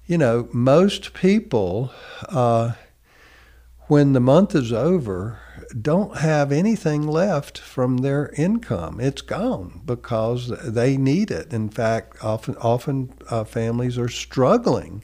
You 0.06 0.18
know, 0.18 0.50
most 0.52 1.14
people, 1.14 1.92
uh, 2.30 2.74
when 3.88 4.14
the 4.14 4.20
month 4.20 4.54
is 4.54 4.72
over, 4.72 5.40
don't 5.82 6.18
have 6.18 6.52
anything 6.52 7.08
left 7.08 7.58
from 7.58 7.98
their 7.98 8.30
income. 8.38 9.00
It's 9.00 9.22
gone 9.22 9.82
because 9.86 10.50
they 10.64 10.98
need 10.98 11.32
it. 11.32 11.54
In 11.54 11.70
fact, 11.70 12.24
often 12.24 12.56
often 12.58 13.14
uh, 13.30 13.44
families 13.44 13.98
are 13.98 14.10
struggling 14.10 15.04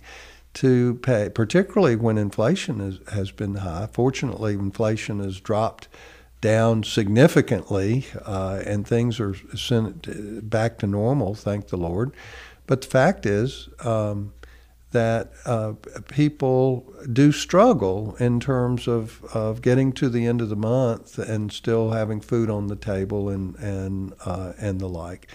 to 0.56 0.96
pay, 0.96 1.30
particularly 1.30 1.96
when 1.96 2.18
inflation 2.18 2.82
is, 2.82 3.00
has 3.14 3.32
been 3.32 3.56
high. 3.56 3.88
Fortunately, 3.92 4.54
inflation 4.54 5.20
has 5.20 5.40
dropped 5.40 5.88
down 6.42 6.84
significantly, 6.84 8.06
uh, 8.26 8.62
and 8.66 8.88
things 8.88 9.20
are 9.20 9.36
sent 9.56 10.50
back 10.50 10.80
to 10.80 10.88
normal. 10.88 11.36
Thank 11.36 11.68
the 11.68 11.78
Lord. 11.78 12.12
But 12.66 12.82
the 12.82 12.88
fact 12.88 13.26
is. 13.26 13.70
Um, 13.82 14.34
that 14.92 15.32
uh, 15.46 15.74
people 16.08 16.92
do 17.12 17.32
struggle 17.32 18.16
in 18.20 18.40
terms 18.40 18.88
of, 18.88 19.24
of 19.36 19.62
getting 19.62 19.92
to 19.94 20.10
the 20.10 20.26
end 20.26 20.42
of 20.42 20.50
the 20.50 20.56
month 20.56 21.20
and 21.20 21.52
still 21.52 21.92
having 21.92 22.20
food 22.20 22.50
on 22.50 22.68
the 22.68 22.76
table 22.76 23.30
and 23.30 23.56
and 23.58 24.14
uh, 24.26 24.54
and 24.58 24.80
the 24.80 24.90
like. 24.90 25.28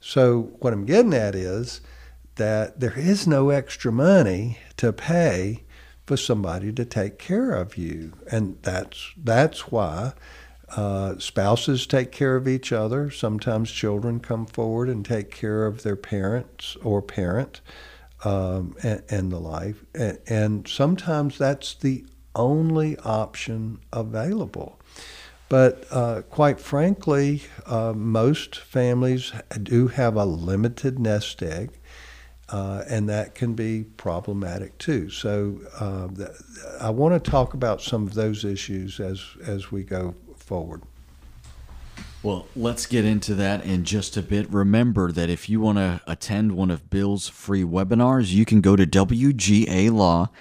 So 0.00 0.52
what 0.58 0.72
I'm 0.72 0.84
getting 0.84 1.14
at 1.14 1.34
is 1.34 1.80
that 2.36 2.80
there 2.80 2.98
is 2.98 3.26
no 3.26 3.50
extra 3.50 3.92
money 3.92 4.58
to 4.76 4.92
pay 4.92 5.64
for 6.06 6.16
somebody 6.16 6.72
to 6.72 6.84
take 6.84 7.18
care 7.18 7.52
of 7.52 7.76
you, 7.76 8.12
and 8.30 8.58
that's 8.62 9.12
that's 9.16 9.70
why. 9.70 10.12
Uh, 10.76 11.18
spouses 11.18 11.86
take 11.86 12.12
care 12.12 12.36
of 12.36 12.46
each 12.46 12.72
other. 12.72 13.10
Sometimes 13.10 13.70
children 13.70 14.20
come 14.20 14.44
forward 14.44 14.90
and 14.90 15.02
take 15.02 15.30
care 15.30 15.64
of 15.64 15.82
their 15.82 15.96
parents 15.96 16.76
or 16.82 17.00
parent 17.00 17.62
um, 18.24 18.74
and, 18.82 19.02
and, 19.08 19.32
the 19.32 19.38
like. 19.38 19.76
And, 19.94 20.18
and 20.26 20.68
sometimes 20.68 21.38
that's 21.38 21.74
the 21.74 22.04
only 22.34 22.96
option 22.98 23.80
available. 23.92 24.78
But 25.48 25.86
uh, 25.90 26.22
quite 26.22 26.60
frankly, 26.60 27.42
uh, 27.66 27.94
most 27.94 28.58
families 28.58 29.32
do 29.62 29.88
have 29.88 30.16
a 30.16 30.24
limited 30.24 30.98
nest 30.98 31.42
egg, 31.42 31.70
uh, 32.50 32.84
and 32.88 33.08
that 33.08 33.34
can 33.34 33.54
be 33.54 33.84
problematic 33.96 34.76
too. 34.78 35.08
So 35.08 35.60
uh, 35.80 36.08
I 36.80 36.90
want 36.90 37.22
to 37.22 37.30
talk 37.30 37.54
about 37.54 37.80
some 37.80 38.06
of 38.06 38.14
those 38.14 38.44
issues 38.44 39.00
as 39.00 39.24
as 39.46 39.72
we 39.72 39.84
go 39.84 40.14
forward. 40.36 40.82
Well, 42.20 42.46
let's 42.56 42.86
get 42.86 43.04
into 43.04 43.34
that 43.36 43.64
in 43.64 43.84
just 43.84 44.16
a 44.16 44.22
bit. 44.22 44.52
Remember 44.52 45.12
that 45.12 45.30
if 45.30 45.48
you 45.48 45.60
want 45.60 45.78
to 45.78 46.00
attend 46.04 46.50
one 46.52 46.68
of 46.70 46.90
Bill's 46.90 47.28
free 47.28 47.62
webinars, 47.62 48.32
you 48.32 48.44
can 48.44 48.60
go 48.60 48.74
to 48.74 48.84
WGALaw.com. 48.84 50.32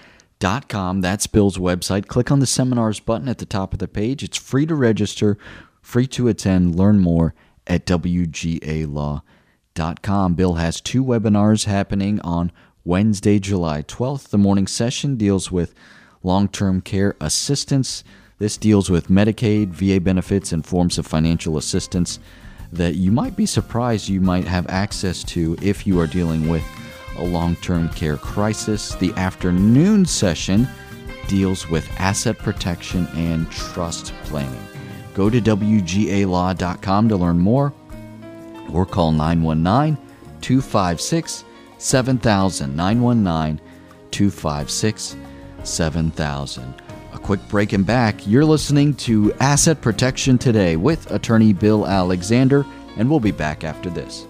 That's 1.01 1.27
Bill's 1.27 1.59
website. 1.59 2.07
Click 2.07 2.31
on 2.31 2.39
the 2.39 2.47
seminars 2.47 2.99
button 2.99 3.29
at 3.29 3.37
the 3.37 3.45
top 3.45 3.73
of 3.73 3.79
the 3.79 3.87
page. 3.87 4.23
It's 4.23 4.37
free 4.37 4.65
to 4.65 4.73
register, 4.73 5.37
free 5.79 6.07
to 6.07 6.27
attend. 6.27 6.75
Learn 6.75 6.99
more 6.99 7.35
at 7.67 7.85
WGALaw.com. 7.85 9.21
Bill 10.33 10.53
has 10.55 10.81
two 10.81 11.05
webinars 11.05 11.65
happening 11.65 12.19
on 12.21 12.51
Wednesday, 12.83 13.37
July 13.37 13.83
12th. 13.83 14.29
The 14.29 14.39
morning 14.39 14.65
session 14.65 15.15
deals 15.15 15.51
with 15.51 15.75
long 16.23 16.47
term 16.47 16.81
care 16.81 17.15
assistance 17.21 18.03
this 18.39 18.57
deals 18.57 18.89
with 18.89 19.07
Medicaid, 19.07 19.69
VA 19.69 19.99
benefits, 19.99 20.51
and 20.51 20.65
forms 20.65 20.97
of 20.97 21.07
financial 21.07 21.57
assistance 21.57 22.19
that 22.71 22.95
you 22.95 23.11
might 23.11 23.35
be 23.35 23.45
surprised 23.45 24.09
you 24.09 24.21
might 24.21 24.45
have 24.45 24.67
access 24.67 25.23
to 25.23 25.57
if 25.61 25.87
you 25.87 25.99
are 25.99 26.07
dealing 26.07 26.49
with 26.49 26.63
a 27.17 27.23
long 27.23 27.55
term 27.57 27.89
care 27.89 28.17
crisis. 28.17 28.95
The 28.95 29.13
afternoon 29.13 30.05
session 30.05 30.67
deals 31.27 31.69
with 31.69 31.89
asset 31.97 32.37
protection 32.37 33.07
and 33.13 33.49
trust 33.51 34.13
planning. 34.25 34.65
Go 35.13 35.29
to 35.29 35.41
WGALaw.com 35.41 37.09
to 37.09 37.15
learn 37.17 37.39
more 37.39 37.73
or 38.71 38.85
call 38.85 39.11
919 39.11 39.97
256 40.41 41.43
7000. 41.77 42.75
919 42.75 43.61
256 44.11 45.15
7000. 45.63 46.86
Quick 47.27 47.45
break 47.49 47.73
and 47.73 47.85
back. 47.85 48.25
You're 48.25 48.45
listening 48.45 48.93
to 48.93 49.33
Asset 49.41 49.81
Protection 49.81 50.37
Today 50.37 50.77
with 50.77 51.11
attorney 51.11 51.51
Bill 51.51 51.85
Alexander, 51.85 52.65
and 52.95 53.09
we'll 53.09 53.19
be 53.19 53.31
back 53.31 53.65
after 53.65 53.89
this. 53.89 54.25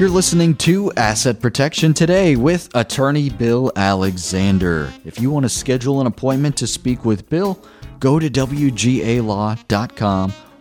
You're 0.00 0.08
listening 0.08 0.54
to 0.56 0.90
Asset 0.94 1.40
Protection 1.42 1.92
Today 1.92 2.34
with 2.34 2.74
attorney 2.74 3.28
Bill 3.28 3.70
Alexander. 3.76 4.90
If 5.04 5.20
you 5.20 5.30
want 5.30 5.44
to 5.44 5.50
schedule 5.50 6.00
an 6.00 6.06
appointment 6.06 6.56
to 6.56 6.66
speak 6.66 7.04
with 7.04 7.28
Bill, 7.28 7.62
go 7.98 8.18
to 8.18 8.30
WGALaw.com 8.30 8.72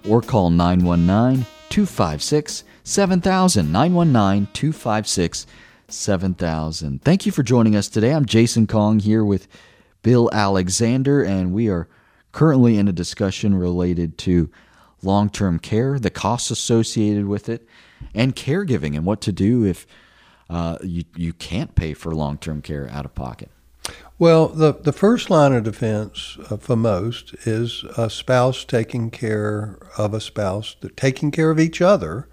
or 0.10 0.22
call 0.22 0.50
919 0.50 1.46
256 1.70 2.66
7000. 2.84 3.72
919 3.72 4.52
256 4.52 5.48
7000. 5.88 7.02
Thank 7.02 7.26
you 7.26 7.32
for 7.32 7.42
joining 7.42 7.78
us 7.78 7.88
today. 7.88 8.12
I'm 8.14 8.26
Jason 8.26 8.68
Kong 8.68 9.00
here 9.00 9.24
with 9.24 9.48
Bill 10.02 10.30
Alexander, 10.34 11.24
and 11.24 11.54
we 11.54 11.70
are 11.70 11.88
currently 12.34 12.78
in 12.78 12.90
a 12.90 12.92
discussion 12.92 13.56
related 13.56 14.18
to 14.18 14.50
long 15.02 15.30
term 15.30 15.60
care, 15.60 16.00
the 16.00 16.10
costs 16.10 16.52
associated 16.52 17.28
with 17.28 17.50
it 17.50 17.68
and 18.14 18.36
caregiving 18.36 18.96
and 18.96 19.06
what 19.06 19.22
to 19.22 19.32
do 19.32 19.66
if 19.66 19.86
uh, 20.50 20.78
you, 20.82 21.04
you 21.16 21.34
can't 21.34 21.76
pay 21.76 21.94
for 21.94 22.14
long 22.14 22.38
term 22.38 22.62
care 22.62 22.90
out 22.92 23.06
of 23.06 23.14
pocket? 23.16 23.50
Well, 24.18 24.50
the, 24.50 24.74
the 24.74 24.92
first 24.92 25.30
line 25.30 25.54
of 25.54 25.64
defense 25.64 26.38
uh, 26.50 26.58
for 26.58 26.76
most 26.76 27.34
is 27.48 27.86
a 27.98 28.10
spouse 28.10 28.66
taking 28.66 29.12
care 29.12 29.80
of 29.98 30.14
a 30.14 30.20
spouse, 30.20 30.76
taking 30.98 31.32
care 31.32 31.52
of 31.52 31.60
each 31.60 31.82
other, 31.82 32.28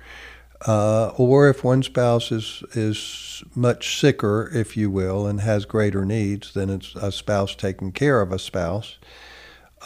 uh, 0.66 1.08
or 1.16 1.48
if 1.48 1.62
one 1.62 1.82
spouse 1.82 2.32
is, 2.32 2.64
is 2.72 3.44
much 3.54 4.00
sicker, 4.00 4.50
if 4.52 4.76
you 4.76 4.90
will, 4.90 5.26
and 5.26 5.40
has 5.42 5.64
greater 5.64 6.04
needs, 6.04 6.54
then 6.54 6.70
it's 6.70 6.94
a 6.96 7.12
spouse 7.12 7.54
taking 7.54 7.92
care 7.92 8.20
of 8.20 8.32
a 8.32 8.38
spouse. 8.38 8.98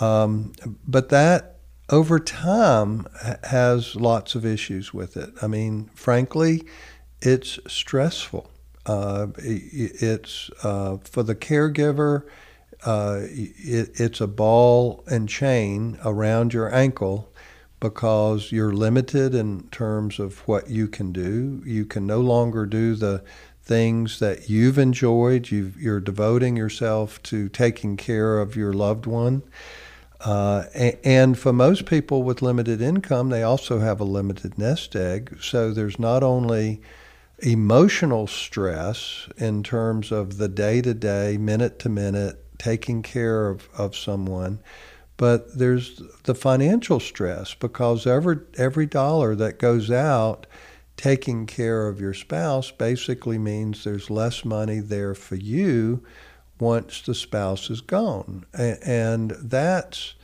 Um, 0.00 0.52
but 0.86 1.10
that 1.10 1.59
over 1.90 2.18
time 2.18 3.06
has 3.44 3.96
lots 3.96 4.34
of 4.34 4.46
issues 4.46 4.94
with 4.94 5.16
it. 5.16 5.30
I 5.42 5.46
mean, 5.46 5.90
frankly, 5.94 6.62
it's 7.20 7.58
stressful. 7.66 8.50
Uh, 8.86 9.28
it's 9.36 10.50
uh, 10.62 10.98
for 11.04 11.22
the 11.22 11.34
caregiver. 11.34 12.24
Uh, 12.84 13.20
it, 13.24 13.90
it's 14.00 14.20
a 14.20 14.26
ball 14.26 15.04
and 15.06 15.28
chain 15.28 15.98
around 16.04 16.54
your 16.54 16.74
ankle 16.74 17.30
because 17.78 18.52
you're 18.52 18.72
limited 18.72 19.34
in 19.34 19.68
terms 19.68 20.18
of 20.18 20.38
what 20.46 20.70
you 20.70 20.86
can 20.86 21.12
do. 21.12 21.62
You 21.66 21.84
can 21.84 22.06
no 22.06 22.20
longer 22.20 22.66
do 22.66 22.94
the 22.94 23.22
things 23.62 24.18
that 24.18 24.48
you've 24.48 24.78
enjoyed. 24.78 25.50
you 25.50 25.72
are 25.86 26.00
devoting 26.00 26.56
yourself 26.56 27.22
to 27.24 27.48
taking 27.48 27.96
care 27.96 28.38
of 28.38 28.56
your 28.56 28.72
loved 28.72 29.06
one. 29.06 29.42
Uh, 30.20 30.64
and 31.02 31.38
for 31.38 31.52
most 31.52 31.86
people 31.86 32.22
with 32.22 32.42
limited 32.42 32.82
income, 32.82 33.30
they 33.30 33.42
also 33.42 33.78
have 33.78 34.00
a 34.00 34.04
limited 34.04 34.58
nest 34.58 34.94
egg. 34.94 35.38
So 35.40 35.72
there's 35.72 35.98
not 35.98 36.22
only 36.22 36.82
emotional 37.38 38.26
stress 38.26 39.28
in 39.38 39.62
terms 39.62 40.12
of 40.12 40.36
the 40.36 40.48
day 40.48 40.82
to 40.82 40.92
day, 40.92 41.38
minute 41.38 41.78
to 41.80 41.88
minute, 41.88 42.44
taking 42.58 43.02
care 43.02 43.48
of, 43.48 43.68
of 43.76 43.96
someone, 43.96 44.60
but 45.16 45.58
there's 45.58 46.02
the 46.24 46.34
financial 46.34 47.00
stress 47.00 47.54
because 47.54 48.06
every, 48.06 48.38
every 48.58 48.86
dollar 48.86 49.34
that 49.34 49.58
goes 49.58 49.90
out 49.90 50.46
taking 50.96 51.46
care 51.46 51.88
of 51.88 51.98
your 51.98 52.12
spouse 52.12 52.70
basically 52.70 53.38
means 53.38 53.84
there's 53.84 54.10
less 54.10 54.44
money 54.44 54.80
there 54.80 55.14
for 55.14 55.36
you 55.36 56.04
once 56.60 57.00
the 57.02 57.14
spouse 57.14 57.70
is 57.70 57.80
gone. 57.80 58.44
And 58.52 59.30
that's 59.42 60.14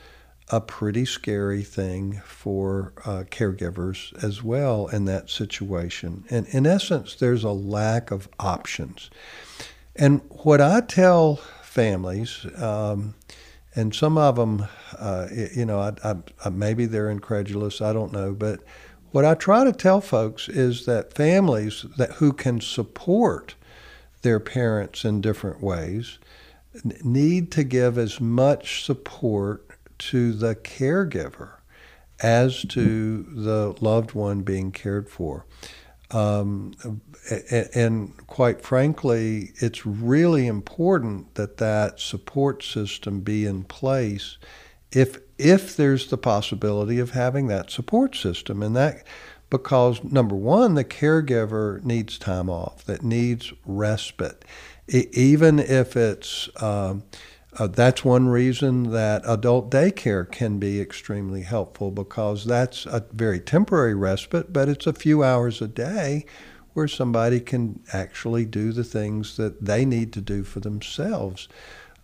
a 0.49 0.61
pretty 0.61 1.03
scary 1.05 1.61
thing 1.61 2.21
for 2.25 2.93
uh, 3.05 3.23
caregivers 3.29 4.13
as 4.23 4.41
well 4.41 4.87
in 4.87 5.05
that 5.05 5.29
situation. 5.29 6.23
And 6.29 6.47
in 6.47 6.65
essence, 6.65 7.15
there's 7.15 7.43
a 7.43 7.51
lack 7.51 8.11
of 8.11 8.29
options. 8.39 9.09
And 9.95 10.21
what 10.29 10.61
I 10.61 10.81
tell 10.81 11.37
families, 11.63 12.45
um, 12.55 13.15
and 13.75 13.93
some 13.93 14.17
of 14.17 14.37
them, 14.37 14.65
uh, 14.97 15.27
you 15.53 15.65
know, 15.65 15.79
I, 15.79 16.15
I, 16.43 16.49
maybe 16.49 16.85
they're 16.85 17.09
incredulous, 17.09 17.81
I 17.81 17.91
don't 17.91 18.13
know, 18.13 18.33
but 18.33 18.61
what 19.11 19.25
I 19.25 19.35
try 19.35 19.63
to 19.63 19.73
tell 19.73 20.01
folks 20.01 20.47
is 20.47 20.85
that 20.85 21.13
families 21.13 21.85
that 21.97 22.13
who 22.13 22.31
can 22.31 22.61
support 22.61 23.55
their 24.27 24.39
parents 24.41 25.05
in 25.05 25.21
different 25.21 25.63
ways 25.63 26.19
need 27.01 27.49
to 27.49 27.63
give 27.63 27.97
as 27.97 28.19
much 28.19 28.83
support 28.83 29.69
to 29.97 30.33
the 30.33 30.53
caregiver 30.53 31.51
as 32.19 32.63
to 32.63 33.23
the 33.23 33.73
loved 33.79 34.11
one 34.11 34.41
being 34.41 34.73
cared 34.73 35.09
for. 35.09 35.45
Um, 36.11 36.73
and 37.73 38.17
quite 38.27 38.61
frankly, 38.61 39.53
it's 39.61 39.85
really 39.85 40.45
important 40.45 41.35
that 41.35 41.55
that 41.57 42.01
support 42.01 42.63
system 42.63 43.21
be 43.21 43.45
in 43.45 43.63
place 43.63 44.37
if 44.91 45.19
if 45.37 45.77
there's 45.77 46.09
the 46.09 46.17
possibility 46.17 46.99
of 46.99 47.11
having 47.11 47.47
that 47.47 47.71
support 47.71 48.13
system, 48.15 48.61
and 48.61 48.75
that 48.75 49.05
because 49.49 50.03
number 50.03 50.35
one, 50.35 50.75
the 50.75 50.83
caregiver 50.83 51.83
needs 51.83 52.17
time 52.17 52.49
off, 52.49 52.83
that 52.85 53.03
needs 53.03 53.53
respite, 53.65 54.43
even 54.87 55.59
if 55.59 55.95
it's. 55.95 56.49
Um, 56.61 57.03
uh, 57.59 57.65
that's 57.65 58.05
one 58.05 58.27
reason 58.27 58.91
that 58.91 59.23
adult 59.25 59.71
daycare 59.71 60.29
can 60.29 60.59
be 60.59 60.79
extremely 60.79 61.41
helpful 61.41 61.89
because 61.89 62.45
that's 62.45 62.85
a 62.85 63.03
very 63.11 63.39
temporary 63.39 63.95
respite, 63.95 64.53
but 64.53 64.69
it's 64.69 64.85
a 64.85 64.93
few 64.93 65.23
hours 65.23 65.59
a 65.59 65.67
day 65.67 66.23
where 66.73 66.87
somebody 66.87 67.39
can 67.39 67.79
actually 67.91 68.45
do 68.45 68.71
the 68.71 68.83
things 68.83 69.37
that 69.37 69.65
they 69.65 69.83
need 69.85 70.13
to 70.13 70.21
do 70.21 70.43
for 70.43 70.59
themselves. 70.59 71.47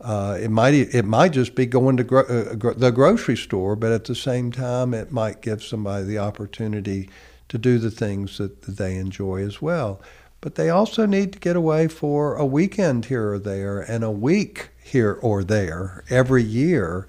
Uh, 0.02 0.38
it 0.42 0.50
might 0.50 0.74
it 0.74 1.06
might 1.06 1.32
just 1.32 1.54
be 1.54 1.68
going 1.68 1.96
to 1.96 2.04
gro- 2.04 2.26
uh, 2.26 2.56
gro- 2.56 2.74
the 2.74 2.92
grocery 2.92 3.38
store, 3.38 3.76
but 3.76 3.92
at 3.92 4.06
the 4.06 4.16
same 4.16 4.52
time, 4.52 4.94
it 4.94 5.12
might 5.12 5.42
give 5.42 5.64
somebody 5.64 6.04
the 6.04 6.18
opportunity 6.18 7.08
to 7.54 7.60
do 7.60 7.78
the 7.78 7.92
things 7.92 8.40
that, 8.40 8.64
that 8.64 8.78
they 8.78 8.96
enjoy 8.96 9.46
as 9.46 9.62
well. 9.62 10.02
But 10.42 10.56
they 10.56 10.72
also 10.72 11.06
need 11.06 11.34
to 11.34 11.40
get 11.40 11.56
away 11.56 11.88
for 11.88 12.36
a 12.36 12.48
weekend 12.48 13.06
here 13.06 13.34
or 13.34 13.38
there 13.38 13.80
and 13.80 14.04
a 14.04 14.10
week 14.10 14.70
here 14.84 15.20
or 15.22 15.44
there 15.44 16.04
every 16.10 16.42
year. 16.42 17.06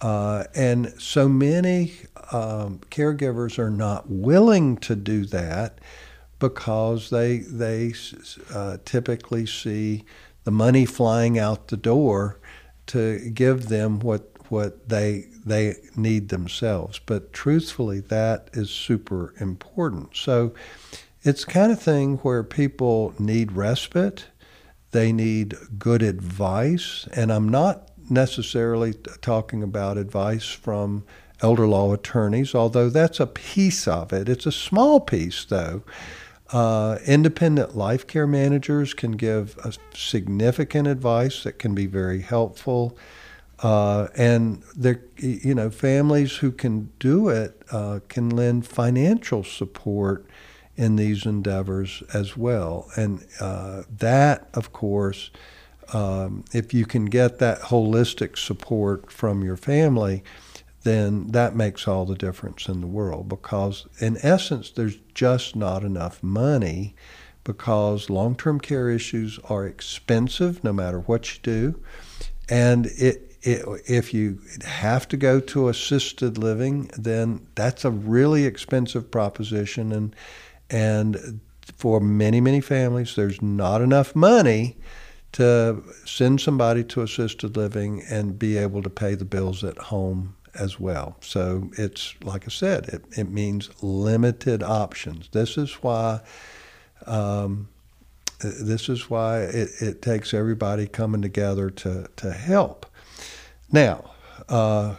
Uh, 0.00 0.44
and 0.52 0.92
so 1.00 1.28
many 1.28 1.92
um, 2.32 2.80
caregivers 2.90 3.56
are 3.56 3.70
not 3.70 4.10
willing 4.10 4.78
to 4.78 4.96
do 4.96 5.24
that 5.26 5.78
because 6.40 7.10
they 7.10 7.38
they 7.38 7.94
uh, 8.52 8.78
typically 8.84 9.46
see 9.46 10.04
the 10.42 10.50
money 10.50 10.84
flying 10.84 11.38
out 11.38 11.68
the 11.68 11.76
door 11.76 12.40
to 12.86 13.30
give 13.30 13.68
them 13.68 14.00
what 14.00 14.33
what 14.54 14.88
they 14.88 15.26
they 15.44 15.74
need 15.96 16.28
themselves. 16.28 17.00
But 17.04 17.32
truthfully, 17.32 18.00
that 18.00 18.48
is 18.52 18.70
super 18.70 19.34
important. 19.38 20.16
So 20.16 20.54
it's 21.22 21.44
kind 21.44 21.72
of 21.72 21.82
thing 21.82 22.18
where 22.18 22.42
people 22.42 23.14
need 23.18 23.52
respite, 23.52 24.26
they 24.92 25.12
need 25.12 25.56
good 25.78 26.02
advice, 26.02 27.08
and 27.12 27.32
I'm 27.32 27.48
not 27.48 27.90
necessarily 28.08 28.94
talking 29.20 29.62
about 29.62 29.98
advice 29.98 30.48
from 30.48 31.04
elder 31.40 31.66
law 31.66 31.92
attorneys, 31.92 32.54
although 32.54 32.88
that's 32.88 33.20
a 33.20 33.26
piece 33.26 33.88
of 33.88 34.12
it. 34.12 34.28
It's 34.28 34.46
a 34.46 34.52
small 34.52 35.00
piece, 35.00 35.44
though. 35.44 35.82
Uh, 36.52 36.98
independent 37.06 37.76
life 37.76 38.06
care 38.06 38.26
managers 38.26 38.94
can 38.94 39.12
give 39.12 39.56
significant 39.94 40.86
advice 40.86 41.42
that 41.42 41.58
can 41.58 41.74
be 41.74 41.86
very 41.86 42.20
helpful. 42.20 42.96
Uh, 43.60 44.08
and 44.16 44.62
there, 44.76 45.00
you 45.16 45.54
know, 45.54 45.70
families 45.70 46.36
who 46.36 46.50
can 46.50 46.90
do 46.98 47.28
it 47.28 47.62
uh, 47.70 48.00
can 48.08 48.28
lend 48.28 48.66
financial 48.66 49.44
support 49.44 50.26
in 50.76 50.96
these 50.96 51.24
endeavors 51.24 52.02
as 52.12 52.36
well. 52.36 52.90
And 52.96 53.24
uh, 53.40 53.84
that, 53.98 54.48
of 54.54 54.72
course, 54.72 55.30
um, 55.92 56.44
if 56.52 56.74
you 56.74 56.84
can 56.84 57.04
get 57.04 57.38
that 57.38 57.60
holistic 57.60 58.36
support 58.38 59.10
from 59.10 59.42
your 59.42 59.56
family, 59.56 60.24
then 60.82 61.28
that 61.28 61.54
makes 61.54 61.86
all 61.86 62.04
the 62.04 62.16
difference 62.16 62.68
in 62.68 62.80
the 62.80 62.86
world 62.86 63.28
because, 63.28 63.86
in 64.00 64.18
essence, 64.22 64.70
there's 64.70 64.98
just 65.14 65.56
not 65.56 65.82
enough 65.82 66.22
money 66.22 66.94
because 67.44 68.10
long 68.10 68.34
term 68.34 68.58
care 68.58 68.90
issues 68.90 69.38
are 69.48 69.66
expensive 69.66 70.64
no 70.64 70.72
matter 70.72 71.00
what 71.00 71.34
you 71.34 71.40
do. 71.42 71.82
And 72.48 72.86
it, 72.86 73.33
if 73.44 74.14
you 74.14 74.40
have 74.64 75.06
to 75.08 75.16
go 75.16 75.38
to 75.40 75.68
assisted 75.68 76.38
living, 76.38 76.90
then 76.96 77.46
that's 77.54 77.84
a 77.84 77.90
really 77.90 78.46
expensive 78.46 79.10
proposition. 79.10 79.92
And, 79.92 80.16
and 80.70 81.40
for 81.76 82.00
many, 82.00 82.40
many 82.40 82.60
families, 82.60 83.16
there's 83.16 83.42
not 83.42 83.82
enough 83.82 84.16
money 84.16 84.76
to 85.32 85.82
send 86.04 86.40
somebody 86.40 86.84
to 86.84 87.02
assisted 87.02 87.56
living 87.56 88.02
and 88.08 88.38
be 88.38 88.56
able 88.56 88.82
to 88.82 88.90
pay 88.90 89.14
the 89.14 89.24
bills 89.24 89.64
at 89.64 89.76
home 89.76 90.36
as 90.54 90.78
well. 90.78 91.16
So 91.20 91.70
it's 91.76 92.14
like 92.22 92.44
I 92.46 92.50
said, 92.50 92.88
it, 92.88 93.04
it 93.18 93.30
means 93.30 93.70
limited 93.82 94.62
options. 94.62 95.28
This 95.32 95.58
is 95.58 95.72
why. 95.74 96.20
Um, 97.06 97.68
this 98.40 98.88
is 98.88 99.08
why 99.08 99.40
it, 99.42 99.70
it, 99.80 100.02
takes 100.02 100.34
everybody 100.34 100.86
coming 100.86 101.22
together 101.22 101.70
to, 101.70 102.06
to 102.16 102.32
help. 102.32 102.86
Now, 103.70 104.12
uh, 104.48 104.94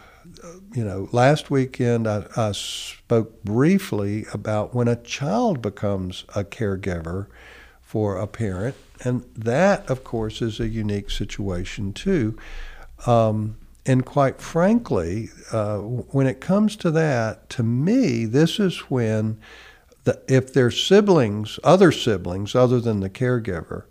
you 0.74 0.84
know, 0.84 1.08
last 1.12 1.50
weekend 1.50 2.06
I, 2.06 2.26
I, 2.36 2.52
spoke 2.52 3.42
briefly 3.44 4.26
about 4.32 4.74
when 4.74 4.88
a 4.88 4.96
child 4.96 5.62
becomes 5.62 6.24
a 6.34 6.44
caregiver 6.44 7.26
for 7.80 8.16
a 8.16 8.26
parent, 8.26 8.74
and 9.04 9.24
that, 9.36 9.88
of 9.88 10.04
course, 10.04 10.42
is 10.42 10.58
a 10.60 10.68
unique 10.68 11.10
situation 11.10 11.92
too. 11.92 12.36
Um, 13.06 13.56
and 13.86 14.04
quite 14.04 14.40
frankly, 14.40 15.30
uh, 15.52 15.78
when 15.78 16.26
it 16.26 16.40
comes 16.40 16.74
to 16.76 16.90
that, 16.90 17.48
to 17.50 17.62
me, 17.62 18.24
this 18.24 18.58
is 18.58 18.78
when, 18.90 19.38
the, 20.04 20.20
if 20.26 20.52
there's 20.52 20.82
siblings, 20.82 21.60
other 21.62 21.92
siblings 21.92 22.54
other 22.56 22.80
than 22.80 23.00
the 23.00 23.10
caregiver, 23.10 23.84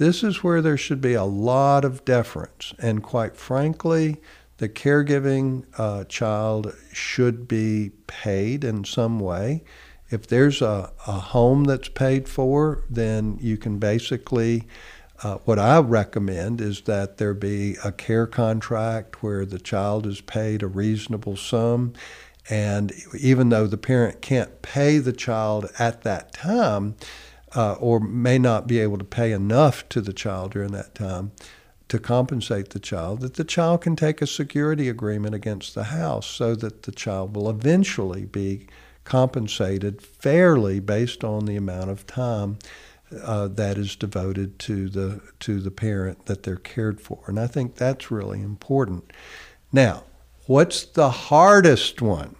this 0.00 0.24
is 0.24 0.42
where 0.42 0.62
there 0.62 0.78
should 0.78 1.02
be 1.02 1.12
a 1.12 1.24
lot 1.24 1.84
of 1.84 2.06
deference. 2.06 2.72
And 2.78 3.02
quite 3.02 3.36
frankly, 3.36 4.16
the 4.56 4.66
caregiving 4.66 5.66
uh, 5.76 6.04
child 6.04 6.74
should 6.90 7.46
be 7.46 7.90
paid 8.06 8.64
in 8.64 8.84
some 8.84 9.20
way. 9.20 9.62
If 10.08 10.26
there's 10.26 10.62
a, 10.62 10.90
a 11.06 11.12
home 11.12 11.64
that's 11.64 11.90
paid 11.90 12.30
for, 12.30 12.82
then 12.88 13.36
you 13.42 13.58
can 13.58 13.78
basically 13.78 14.66
uh, 15.22 15.34
what 15.44 15.58
I 15.58 15.80
recommend 15.80 16.62
is 16.62 16.80
that 16.82 17.18
there 17.18 17.34
be 17.34 17.76
a 17.84 17.92
care 17.92 18.26
contract 18.26 19.22
where 19.22 19.44
the 19.44 19.58
child 19.58 20.06
is 20.06 20.22
paid 20.22 20.62
a 20.62 20.66
reasonable 20.66 21.36
sum. 21.36 21.92
And 22.48 22.90
even 23.18 23.50
though 23.50 23.66
the 23.66 23.76
parent 23.76 24.22
can't 24.22 24.62
pay 24.62 24.96
the 24.96 25.12
child 25.12 25.70
at 25.78 26.04
that 26.04 26.32
time, 26.32 26.96
uh, 27.54 27.74
or 27.74 28.00
may 28.00 28.38
not 28.38 28.66
be 28.66 28.78
able 28.78 28.98
to 28.98 29.04
pay 29.04 29.32
enough 29.32 29.88
to 29.88 30.00
the 30.00 30.12
child 30.12 30.52
during 30.52 30.72
that 30.72 30.94
time 30.94 31.32
to 31.88 31.98
compensate 31.98 32.70
the 32.70 32.78
child, 32.78 33.20
that 33.20 33.34
the 33.34 33.44
child 33.44 33.80
can 33.80 33.96
take 33.96 34.22
a 34.22 34.26
security 34.26 34.88
agreement 34.88 35.34
against 35.34 35.74
the 35.74 35.84
house 35.84 36.26
so 36.26 36.54
that 36.54 36.84
the 36.84 36.92
child 36.92 37.34
will 37.34 37.50
eventually 37.50 38.24
be 38.24 38.68
compensated 39.02 40.00
fairly 40.00 40.78
based 40.78 41.24
on 41.24 41.46
the 41.46 41.56
amount 41.56 41.90
of 41.90 42.06
time 42.06 42.56
uh, 43.24 43.48
that 43.48 43.76
is 43.76 43.96
devoted 43.96 44.56
to 44.60 44.88
the 44.88 45.20
to 45.40 45.60
the 45.60 45.70
parent 45.70 46.26
that 46.26 46.44
they're 46.44 46.56
cared 46.56 47.00
for, 47.00 47.18
and 47.26 47.40
I 47.40 47.48
think 47.48 47.74
that's 47.74 48.10
really 48.10 48.40
important. 48.40 49.12
Now, 49.72 50.04
what's 50.46 50.84
the 50.84 51.10
hardest 51.10 52.00
one? 52.00 52.36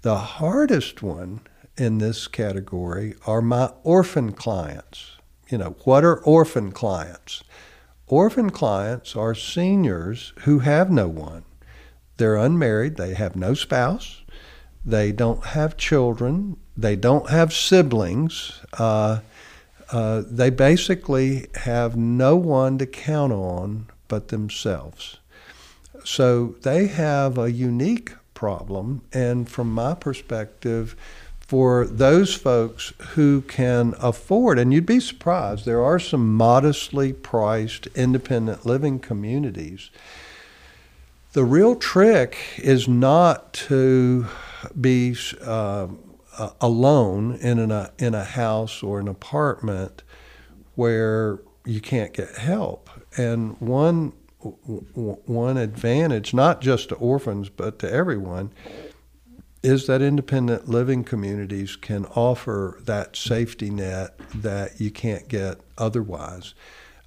The 0.00 0.16
hardest 0.16 1.02
one 1.02 1.40
in 1.76 1.98
this 1.98 2.26
category 2.28 3.14
are 3.26 3.42
my 3.42 3.70
orphan 3.82 4.32
clients. 4.32 5.16
You 5.48 5.58
know, 5.58 5.76
what 5.84 6.04
are 6.04 6.22
orphan 6.22 6.72
clients? 6.72 7.42
Orphan 8.06 8.50
clients 8.50 9.16
are 9.16 9.34
seniors 9.34 10.32
who 10.40 10.60
have 10.60 10.90
no 10.90 11.08
one. 11.08 11.44
They're 12.16 12.36
unmarried, 12.36 12.96
they 12.96 13.14
have 13.14 13.36
no 13.36 13.54
spouse, 13.54 14.22
they 14.84 15.12
don't 15.12 15.44
have 15.46 15.76
children, 15.76 16.56
they 16.76 16.96
don't 16.96 17.30
have 17.30 17.52
siblings. 17.52 18.60
Uh, 18.78 19.20
uh, 19.90 20.22
they 20.26 20.50
basically 20.50 21.48
have 21.54 21.96
no 21.96 22.36
one 22.36 22.78
to 22.78 22.86
count 22.86 23.32
on 23.32 23.86
but 24.08 24.28
themselves. 24.28 25.18
So 26.04 26.56
they 26.62 26.86
have 26.88 27.38
a 27.38 27.50
unique 27.50 28.12
problem, 28.34 29.02
and 29.12 29.48
from 29.48 29.72
my 29.72 29.94
perspective, 29.94 30.96
for 31.52 31.86
those 31.86 32.34
folks 32.34 32.94
who 33.10 33.42
can 33.42 33.94
afford, 33.98 34.58
and 34.58 34.72
you'd 34.72 34.86
be 34.86 34.98
surprised, 34.98 35.66
there 35.66 35.84
are 35.84 35.98
some 35.98 36.34
modestly 36.34 37.12
priced 37.12 37.86
independent 37.88 38.64
living 38.64 38.98
communities. 38.98 39.90
The 41.34 41.44
real 41.44 41.76
trick 41.76 42.38
is 42.56 42.88
not 42.88 43.52
to 43.68 44.28
be 44.80 45.14
uh, 45.42 45.88
alone 46.58 47.34
in 47.34 47.70
a 47.70 47.92
in 47.98 48.14
a 48.14 48.24
house 48.24 48.82
or 48.82 48.98
an 48.98 49.06
apartment 49.06 50.02
where 50.74 51.38
you 51.66 51.82
can't 51.82 52.14
get 52.14 52.34
help. 52.38 52.88
And 53.18 53.60
one 53.60 54.14
one 54.40 55.58
advantage, 55.58 56.32
not 56.32 56.62
just 56.62 56.88
to 56.88 56.94
orphans 56.94 57.50
but 57.50 57.78
to 57.80 57.92
everyone, 57.92 58.52
is 59.62 59.86
that 59.86 60.02
independent 60.02 60.68
living 60.68 61.04
communities 61.04 61.76
can 61.76 62.04
offer 62.06 62.80
that 62.84 63.16
safety 63.16 63.70
net 63.70 64.18
that 64.34 64.80
you 64.80 64.90
can't 64.90 65.28
get 65.28 65.60
otherwise. 65.78 66.54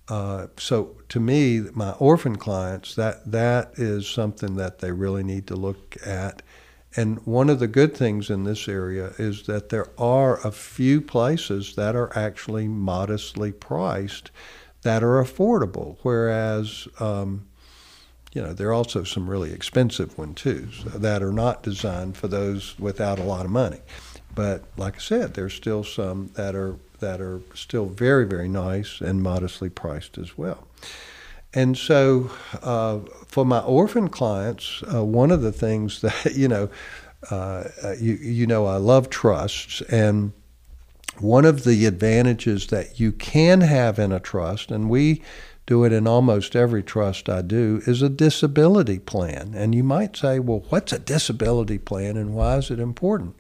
Uh, 0.08 0.48
so 0.58 0.96
to 1.10 1.20
me, 1.20 1.62
my 1.74 1.92
orphan 1.94 2.36
clients, 2.36 2.96
that 2.96 3.30
that 3.32 3.72
is 3.78 4.08
something 4.08 4.56
that 4.56 4.80
they 4.80 4.92
really 4.92 5.24
need 5.24 5.48
to 5.48 5.56
look 5.56 5.98
at 6.06 6.42
And 6.98 7.20
one 7.26 7.50
of 7.50 7.60
the 7.60 7.68
good 7.68 7.96
things 7.96 8.30
in 8.30 8.44
this 8.44 8.68
area 8.68 9.14
is 9.18 9.44
that 9.48 9.70
there 9.70 9.88
are 9.98 10.40
a 10.48 10.52
few 10.52 11.02
places 11.02 11.76
that 11.76 11.96
are 11.96 12.16
actually 12.18 12.68
modestly 12.68 13.52
priced 13.52 14.32
that 14.84 15.04
are 15.04 15.22
affordable, 15.22 15.98
whereas 16.04 16.88
um, 17.00 17.48
you 18.36 18.42
know 18.42 18.54
there 18.54 18.68
are 18.68 18.74
also 18.74 19.04
some 19.04 19.28
really 19.30 19.52
expensive 19.52 20.16
ones 20.18 20.42
too 20.42 20.68
so 20.72 20.90
that 20.90 21.24
are 21.24 21.32
not 21.32 21.64
designed 21.64 22.18
for 22.18 22.28
those 22.28 22.78
without 22.78 23.18
a 23.18 23.24
lot 23.24 23.46
of 23.46 23.52
money. 23.52 23.80
But 24.36 24.66
like 24.76 24.98
I 24.98 25.00
said, 25.00 25.34
there's 25.34 25.54
still 25.54 25.84
some 25.86 26.32
that 26.34 26.54
are 26.54 26.76
that 27.00 27.22
are 27.22 27.40
still 27.56 27.86
very 27.86 28.28
very 28.28 28.50
nice 28.50 29.00
and 29.00 29.24
modestly 29.24 29.70
priced 29.70 30.18
as 30.18 30.38
well. 30.38 30.68
And 31.54 31.78
so, 31.78 32.30
uh, 32.62 33.00
for 33.28 33.46
my 33.46 33.62
orphan 33.62 34.10
clients, 34.10 34.84
uh, 34.94 35.06
one 35.06 35.32
of 35.32 35.42
the 35.42 35.54
things 35.54 36.02
that 36.02 36.34
you 36.36 36.50
know, 36.50 36.70
uh, 37.32 37.64
you 37.98 38.16
you 38.16 38.46
know, 38.46 38.66
I 38.66 38.76
love 38.76 39.10
trusts, 39.10 39.82
and 39.84 40.34
one 41.20 41.46
of 41.46 41.64
the 41.64 41.86
advantages 41.86 42.68
that 42.68 43.00
you 43.00 43.14
can 43.14 43.62
have 43.62 43.98
in 43.98 44.12
a 44.12 44.20
trust, 44.20 44.72
and 44.72 44.90
we 44.90 45.22
do 45.66 45.84
it 45.84 45.92
in 45.92 46.08
almost 46.08 46.56
every 46.56 46.84
trust 46.84 47.28
I 47.28 47.42
do, 47.42 47.82
is 47.86 48.02
a 48.02 48.10
disability 48.10 49.00
plan. 49.00 49.54
And 49.56 49.74
you 49.74 49.84
might 49.84 50.16
say, 50.16 50.40
well, 50.40 50.66
what's 50.70 50.94
a 50.94 51.00
disability 51.00 51.78
plan, 51.78 52.18
and 52.18 52.34
why 52.34 52.58
is 52.58 52.70
it 52.70 52.80
important? 52.80 53.36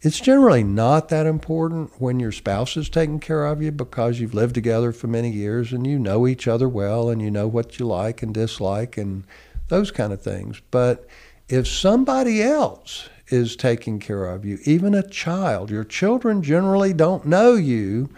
It's 0.00 0.20
generally 0.20 0.62
not 0.62 1.08
that 1.08 1.26
important 1.26 1.92
when 1.98 2.20
your 2.20 2.32
spouse 2.32 2.76
is 2.76 2.90
taking 2.90 3.20
care 3.20 3.46
of 3.46 3.62
you 3.62 3.72
because 3.72 4.20
you've 4.20 4.34
lived 4.34 4.54
together 4.54 4.92
for 4.92 5.06
many 5.06 5.30
years 5.30 5.72
and 5.72 5.86
you 5.86 5.98
know 5.98 6.26
each 6.26 6.46
other 6.46 6.68
well 6.68 7.08
and 7.08 7.22
you 7.22 7.30
know 7.30 7.48
what 7.48 7.78
you 7.78 7.86
like 7.86 8.22
and 8.22 8.34
dislike 8.34 8.98
and 8.98 9.24
those 9.68 9.90
kind 9.90 10.12
of 10.12 10.20
things. 10.20 10.60
But 10.70 11.06
if 11.48 11.66
somebody 11.66 12.42
else 12.42 13.08
is 13.28 13.56
taking 13.56 13.98
care 13.98 14.26
of 14.26 14.44
you, 14.44 14.58
even 14.64 14.94
a 14.94 15.08
child, 15.08 15.70
your 15.70 15.84
children 15.84 16.42
generally 16.42 16.92
don't 16.92 17.24
know 17.24 17.54
you 17.54 18.10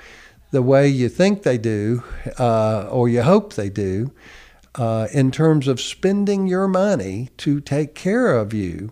the 0.56 0.62
way 0.62 0.88
you 0.88 1.06
think 1.06 1.42
they 1.42 1.58
do 1.58 2.02
uh, 2.38 2.88
or 2.90 3.10
you 3.10 3.20
hope 3.20 3.52
they 3.52 3.68
do 3.68 4.10
uh, 4.76 5.06
in 5.12 5.30
terms 5.30 5.68
of 5.68 5.78
spending 5.78 6.46
your 6.46 6.66
money 6.66 7.28
to 7.36 7.60
take 7.60 7.94
care 7.94 8.34
of 8.34 8.54
you. 8.54 8.90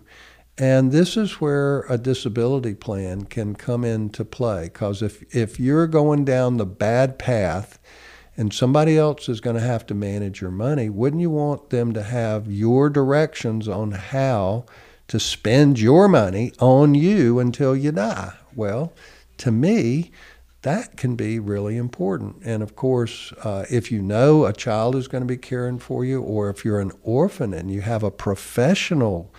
And 0.59 0.91
this 0.91 1.17
is 1.17 1.41
where 1.41 1.81
a 1.89 1.97
disability 1.97 2.75
plan 2.75 3.23
can 3.23 3.55
come 3.55 3.83
into 3.83 4.23
play. 4.23 4.65
Because 4.65 5.01
if, 5.01 5.23
if 5.35 5.59
you're 5.59 5.87
going 5.87 6.23
down 6.23 6.57
the 6.57 6.67
bad 6.67 7.17
path 7.17 7.79
and 8.37 8.53
somebody 8.53 8.95
else 8.95 9.27
is 9.27 9.41
going 9.41 9.55
to 9.55 9.61
have 9.63 9.87
to 9.87 9.95
manage 9.95 10.41
your 10.41 10.51
money, 10.51 10.87
wouldn't 10.87 11.23
you 11.23 11.31
want 11.31 11.71
them 11.71 11.93
to 11.93 12.03
have 12.03 12.45
your 12.45 12.91
directions 12.91 13.67
on 13.67 13.91
how 13.91 14.65
to 15.07 15.19
spend 15.19 15.79
your 15.79 16.07
money 16.07 16.53
on 16.59 16.93
you 16.93 17.39
until 17.39 17.75
you 17.75 17.91
die? 17.91 18.33
Well, 18.55 18.93
to 19.37 19.51
me, 19.51 20.11
that 20.65 20.97
can 20.97 21.15
be 21.15 21.37
really 21.37 21.77
important. 21.77 22.37
And 22.43 22.63
of 22.63 22.75
course, 22.75 23.31
uh, 23.43 23.65
if 23.69 23.91
you 23.91 24.01
know 24.01 24.45
a 24.45 24.51
child 24.51 24.95
is 24.95 25.07
going 25.07 25.21
to 25.21 25.27
be 25.27 25.37
caring 25.37 25.77
for 25.77 26.03
you, 26.03 26.23
or 26.23 26.49
if 26.49 26.65
you're 26.65 26.79
an 26.79 26.91
orphan 27.03 27.53
and 27.53 27.69
you 27.69 27.81
have 27.81 28.01
a 28.01 28.09
professional 28.09 29.31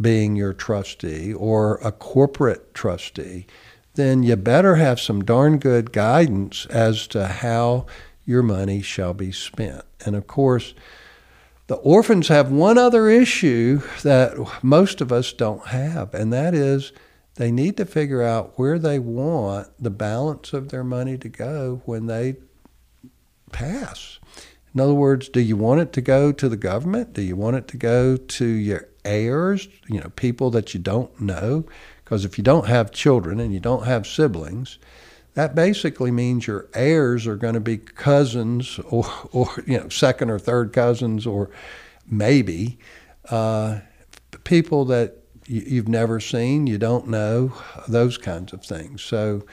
being 0.00 0.34
your 0.34 0.54
trustee 0.54 1.30
or 1.34 1.76
a 1.84 1.92
corporate 1.92 2.72
trustee, 2.72 3.46
then 3.96 4.22
you 4.22 4.34
better 4.34 4.76
have 4.76 4.98
some 4.98 5.22
darn 5.22 5.58
good 5.58 5.92
guidance 5.92 6.64
as 6.66 7.06
to 7.08 7.26
how 7.26 7.84
your 8.24 8.42
money 8.42 8.80
shall 8.80 9.12
be 9.12 9.32
spent. 9.32 9.82
And 10.06 10.16
of 10.16 10.26
course, 10.26 10.72
the 11.66 11.76
orphans 11.76 12.28
have 12.28 12.50
one 12.50 12.78
other 12.78 13.10
issue 13.10 13.82
that 14.02 14.62
most 14.62 15.02
of 15.02 15.12
us 15.12 15.34
don't 15.34 15.66
have, 15.66 16.14
and 16.14 16.32
that 16.32 16.54
is 16.54 16.92
they 17.36 17.50
need 17.50 17.76
to 17.76 17.86
figure 17.86 18.22
out 18.22 18.58
where 18.58 18.78
they 18.78 18.98
want 18.98 19.68
the 19.78 19.90
balance 19.90 20.52
of 20.52 20.70
their 20.70 20.84
money 20.84 21.16
to 21.18 21.28
go 21.28 21.82
when 21.84 22.06
they 22.06 22.36
pass. 23.52 24.18
In 24.74 24.80
other 24.80 24.94
words, 24.94 25.28
do 25.28 25.40
you 25.40 25.56
want 25.56 25.80
it 25.80 25.92
to 25.94 26.00
go 26.00 26.32
to 26.32 26.48
the 26.48 26.56
government? 26.56 27.14
Do 27.14 27.22
you 27.22 27.36
want 27.36 27.56
it 27.56 27.68
to 27.68 27.76
go 27.76 28.16
to 28.16 28.44
your 28.44 28.88
heirs, 29.06 29.68
you 29.86 30.00
know, 30.00 30.10
people 30.16 30.50
that 30.50 30.74
you 30.74 30.80
don't 30.80 31.18
know. 31.20 31.64
Because 32.04 32.24
if 32.24 32.36
you 32.36 32.44
don't 32.44 32.66
have 32.66 32.90
children 32.90 33.40
and 33.40 33.52
you 33.54 33.60
don't 33.60 33.86
have 33.86 34.06
siblings, 34.06 34.78
that 35.34 35.54
basically 35.54 36.10
means 36.10 36.46
your 36.46 36.66
heirs 36.74 37.26
are 37.26 37.36
going 37.36 37.54
to 37.54 37.60
be 37.60 37.78
cousins 37.78 38.78
or, 38.90 39.06
or 39.32 39.48
you 39.66 39.78
know, 39.78 39.88
second 39.88 40.30
or 40.30 40.38
third 40.38 40.72
cousins 40.72 41.26
or 41.26 41.50
maybe 42.08 42.78
uh, 43.30 43.80
people 44.44 44.84
that 44.86 45.22
you've 45.46 45.88
never 45.88 46.20
seen, 46.20 46.66
you 46.66 46.78
don't 46.78 47.08
know, 47.08 47.52
those 47.88 48.18
kinds 48.18 48.52
of 48.52 48.64
things. 48.64 49.02
So 49.02 49.44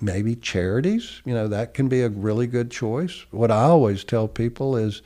maybe 0.00 0.36
charities, 0.36 1.22
you 1.24 1.34
know, 1.34 1.48
that 1.48 1.74
can 1.74 1.88
be 1.88 2.02
a 2.02 2.08
really 2.08 2.46
good 2.46 2.70
choice. 2.70 3.26
What 3.30 3.50
I 3.50 3.62
always 3.62 4.04
tell 4.04 4.28
people 4.28 4.76
is 4.76 5.02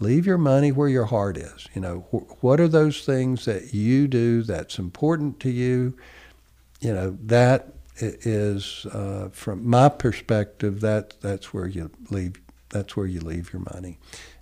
leave 0.00 0.26
your 0.26 0.38
money 0.38 0.72
where 0.72 0.88
your 0.88 1.06
heart 1.06 1.36
is. 1.36 1.66
You 1.74 1.80
know, 1.80 2.06
wh- 2.10 2.42
what 2.42 2.60
are 2.60 2.68
those 2.68 3.04
things 3.04 3.44
that 3.46 3.72
you 3.72 4.06
do 4.06 4.42
that's 4.42 4.78
important 4.78 5.40
to 5.40 5.50
you? 5.50 5.96
You 6.80 6.92
know, 6.92 7.18
that 7.22 7.74
is 7.96 8.86
uh, 8.86 9.28
from 9.32 9.68
my 9.68 9.88
perspective 9.88 10.80
that 10.80 11.14
that's 11.20 11.54
where 11.54 11.66
you 11.66 11.90
leave 12.10 12.40
that's 12.70 12.96
where 12.96 13.06
you 13.06 13.20
leave 13.20 13.52
your 13.52 13.62
money. 13.72 13.98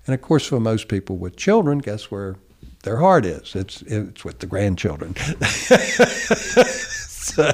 And 0.07 0.15
of 0.15 0.23
course, 0.23 0.47
for 0.47 0.59
most 0.59 0.89
people 0.89 1.19
with 1.19 1.37
children, 1.37 1.79
guess 1.79 2.11
where 2.11 2.37
their 2.83 2.97
heart 2.99 3.25
is? 3.25 3.55
It's 3.55 3.83
it's 3.83 4.25
with 4.25 4.41
the 4.41 4.47
grandchildren. 4.47 5.15
so, 6.67 7.51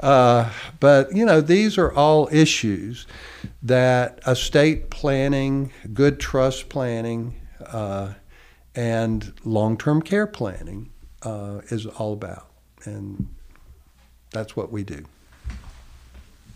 uh, 0.00 0.50
but 0.80 1.14
you 1.14 1.24
know, 1.24 1.40
these 1.40 1.78
are 1.78 1.92
all 1.92 2.28
issues 2.30 3.06
that 3.62 4.20
estate 4.26 4.90
planning, 4.90 5.72
good 5.92 6.20
trust 6.20 6.68
planning, 6.68 7.34
uh, 7.66 8.14
and 8.74 9.32
long-term 9.44 10.02
care 10.02 10.26
planning 10.26 10.90
uh, 11.22 11.60
is 11.70 11.86
all 11.86 12.12
about, 12.12 12.48
and 12.84 13.28
that's 14.30 14.56
what 14.56 14.70
we 14.70 14.82
do. 14.82 15.04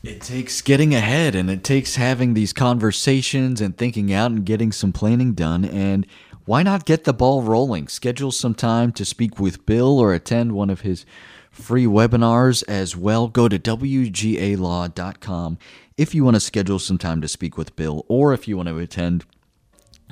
It 0.05 0.21
takes 0.21 0.61
getting 0.63 0.95
ahead 0.95 1.35
and 1.35 1.51
it 1.51 1.65
takes 1.65 1.97
having 1.97 2.35
these 2.35 2.53
conversations 2.53 3.61
and 3.61 3.77
thinking 3.77 4.13
out 4.13 4.31
and 4.31 4.45
getting 4.45 4.71
some 4.71 4.93
planning 4.93 5.33
done. 5.33 5.65
And 5.65 6.07
why 6.49 6.63
not 6.63 6.87
get 6.87 7.05
the 7.05 7.13
ball 7.13 7.43
rolling? 7.43 7.89
Schedule 7.89 8.33
some 8.33 8.55
time 8.55 8.91
to 8.93 9.05
speak 9.05 9.39
with 9.39 9.67
Bill 9.67 9.99
or 9.99 10.15
attend 10.15 10.53
one 10.53 10.71
of 10.71 10.81
his 10.81 11.05
free 11.51 11.85
webinars 11.85 12.65
as 12.67 12.97
well. 12.97 13.29
Go 13.29 13.51
to 13.51 13.59
WGALaw.com 13.59 15.59
if 15.99 16.15
you 16.15 16.25
want 16.25 16.37
to 16.37 16.41
schedule 16.41 16.79
some 16.79 16.97
time 16.97 17.21
to 17.21 17.29
speak 17.29 17.59
with 17.59 17.77
Bill 17.77 18.07
or 18.09 18.33
if 18.33 18.49
you 18.49 18.57
want 18.57 18.71
to 18.71 18.79
attend 18.79 19.27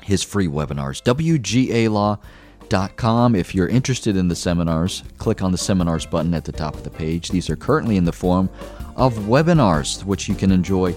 his 0.02 0.22
free 0.22 0.46
webinars. 0.46 1.02
WGALaw.com. 2.68 3.34
If 3.34 3.54
you're 3.54 3.68
interested 3.68 4.14
in 4.14 4.28
the 4.28 4.36
seminars, 4.36 5.04
click 5.16 5.40
on 5.40 5.52
the 5.52 5.58
seminars 5.58 6.04
button 6.04 6.34
at 6.34 6.44
the 6.44 6.52
top 6.52 6.74
of 6.74 6.84
the 6.84 6.90
page. 6.90 7.30
These 7.30 7.48
are 7.48 7.56
currently 7.56 7.96
in 7.96 8.04
the 8.04 8.12
form 8.12 8.50
of 8.94 9.14
webinars, 9.20 10.04
which 10.04 10.28
you 10.28 10.34
can 10.34 10.52
enjoy 10.52 10.94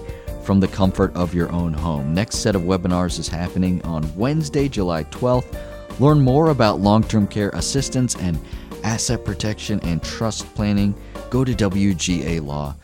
from 0.50 0.58
the 0.58 0.66
comfort 0.66 1.14
of 1.14 1.32
your 1.32 1.48
own 1.52 1.72
home. 1.72 2.12
Next 2.12 2.38
set 2.38 2.56
of 2.56 2.62
webinars 2.62 3.20
is 3.20 3.28
happening 3.28 3.80
on 3.82 4.12
Wednesday, 4.16 4.68
July 4.68 5.04
12th. 5.04 5.56
Learn 6.00 6.20
more 6.20 6.50
about 6.50 6.80
long 6.80 7.04
term 7.04 7.28
care 7.28 7.50
assistance 7.50 8.16
and 8.16 8.36
asset 8.82 9.24
protection 9.24 9.78
and 9.84 10.02
trust 10.02 10.52
planning. 10.56 10.92
Go 11.30 11.44
to 11.44 11.54
WGALaw.com 11.54 12.74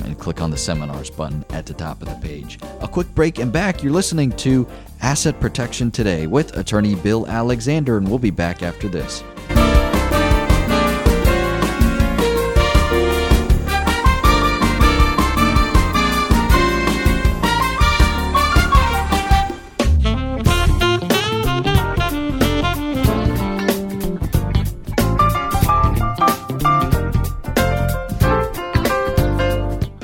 and 0.00 0.18
click 0.18 0.40
on 0.40 0.50
the 0.50 0.56
seminars 0.56 1.10
button 1.10 1.44
at 1.50 1.66
the 1.66 1.74
top 1.74 2.00
of 2.00 2.08
the 2.08 2.16
page. 2.26 2.58
A 2.80 2.88
quick 2.88 3.14
break 3.14 3.38
and 3.38 3.52
back. 3.52 3.82
You're 3.82 3.92
listening 3.92 4.30
to 4.36 4.66
Asset 5.02 5.38
Protection 5.40 5.90
Today 5.90 6.26
with 6.26 6.56
attorney 6.56 6.94
Bill 6.94 7.26
Alexander, 7.26 7.98
and 7.98 8.08
we'll 8.08 8.18
be 8.18 8.30
back 8.30 8.62
after 8.62 8.88
this. 8.88 9.22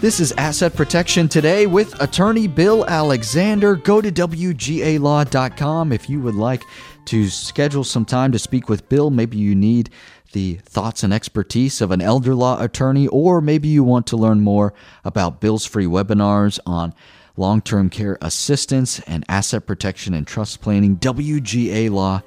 This 0.01 0.20
is 0.20 0.30
Asset 0.38 0.76
Protection 0.76 1.26
Today 1.26 1.66
with 1.66 2.01
attorney 2.01 2.46
Bill 2.46 2.86
Alexander. 2.86 3.74
Go 3.74 4.01
to 4.01 4.12
WGALaw.com 4.12 5.92
if 5.92 6.09
you 6.09 6.20
would 6.20 6.36
like 6.36 6.62
to 7.07 7.28
schedule 7.28 7.82
some 7.82 8.05
time 8.05 8.30
to 8.30 8.38
speak 8.38 8.68
with 8.68 8.88
Bill. 8.88 9.11
Maybe 9.11 9.38
you 9.38 9.57
need 9.57 9.90
the 10.30 10.61
thoughts 10.62 11.03
and 11.03 11.12
expertise 11.12 11.80
of 11.80 11.90
an 11.90 12.01
elder 12.01 12.36
law 12.36 12.62
attorney, 12.62 13.09
or 13.09 13.40
maybe 13.40 13.66
you 13.66 13.82
want 13.82 14.07
to 14.07 14.16
learn 14.16 14.40
more 14.40 14.72
about 15.05 15.40
Bill's 15.40 15.66
free 15.66 15.86
webinars 15.86 16.61
on 16.64 16.94
long 17.36 17.61
term 17.61 17.90
care 17.90 18.18
assistance 18.22 19.01
and 19.01 19.24
asset 19.28 19.66
protection 19.66 20.14
and 20.14 20.28
trust 20.28 20.61
planning. 20.61 20.96
WGALaw.com 20.99 22.22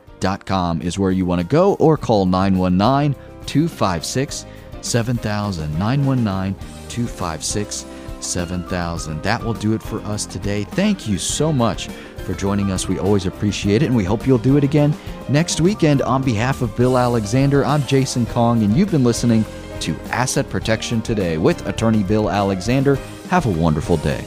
is 0.82 1.00
where 1.00 1.12
you 1.12 1.26
want 1.26 1.40
to 1.40 1.48
go, 1.48 1.76
or 1.76 1.96
call 1.96 2.26
919 2.26 3.16
256 3.46 4.46
7000. 4.82 5.80
919 5.80 6.81
256 6.92 7.86
7000. 8.20 9.24
That 9.24 9.44
will 9.44 9.54
do 9.54 9.74
it 9.74 9.82
for 9.82 10.00
us 10.02 10.26
today. 10.26 10.64
Thank 10.64 11.08
you 11.08 11.18
so 11.18 11.52
much 11.52 11.88
for 12.26 12.34
joining 12.34 12.72
us. 12.72 12.88
We 12.88 13.00
always 13.00 13.26
appreciate 13.26 13.82
it, 13.82 13.88
and 13.88 13.96
we 13.96 14.04
hope 14.04 14.28
you'll 14.28 14.38
do 14.38 14.58
it 14.58 14.64
again 14.64 14.94
next 15.30 15.62
weekend. 15.62 16.02
On 16.04 16.22
behalf 16.22 16.62
of 16.62 16.76
Bill 16.76 16.98
Alexander, 16.98 17.66
I'm 17.66 17.84
Jason 17.88 18.26
Kong, 18.28 18.64
and 18.64 18.76
you've 18.76 18.92
been 18.92 19.04
listening 19.04 19.44
to 19.80 19.96
Asset 20.10 20.50
Protection 20.50 21.02
Today 21.02 21.38
with 21.38 21.66
attorney 21.68 22.04
Bill 22.04 22.30
Alexander. 22.30 22.96
Have 23.30 23.48
a 23.48 23.50
wonderful 23.50 23.98
day. 23.98 24.24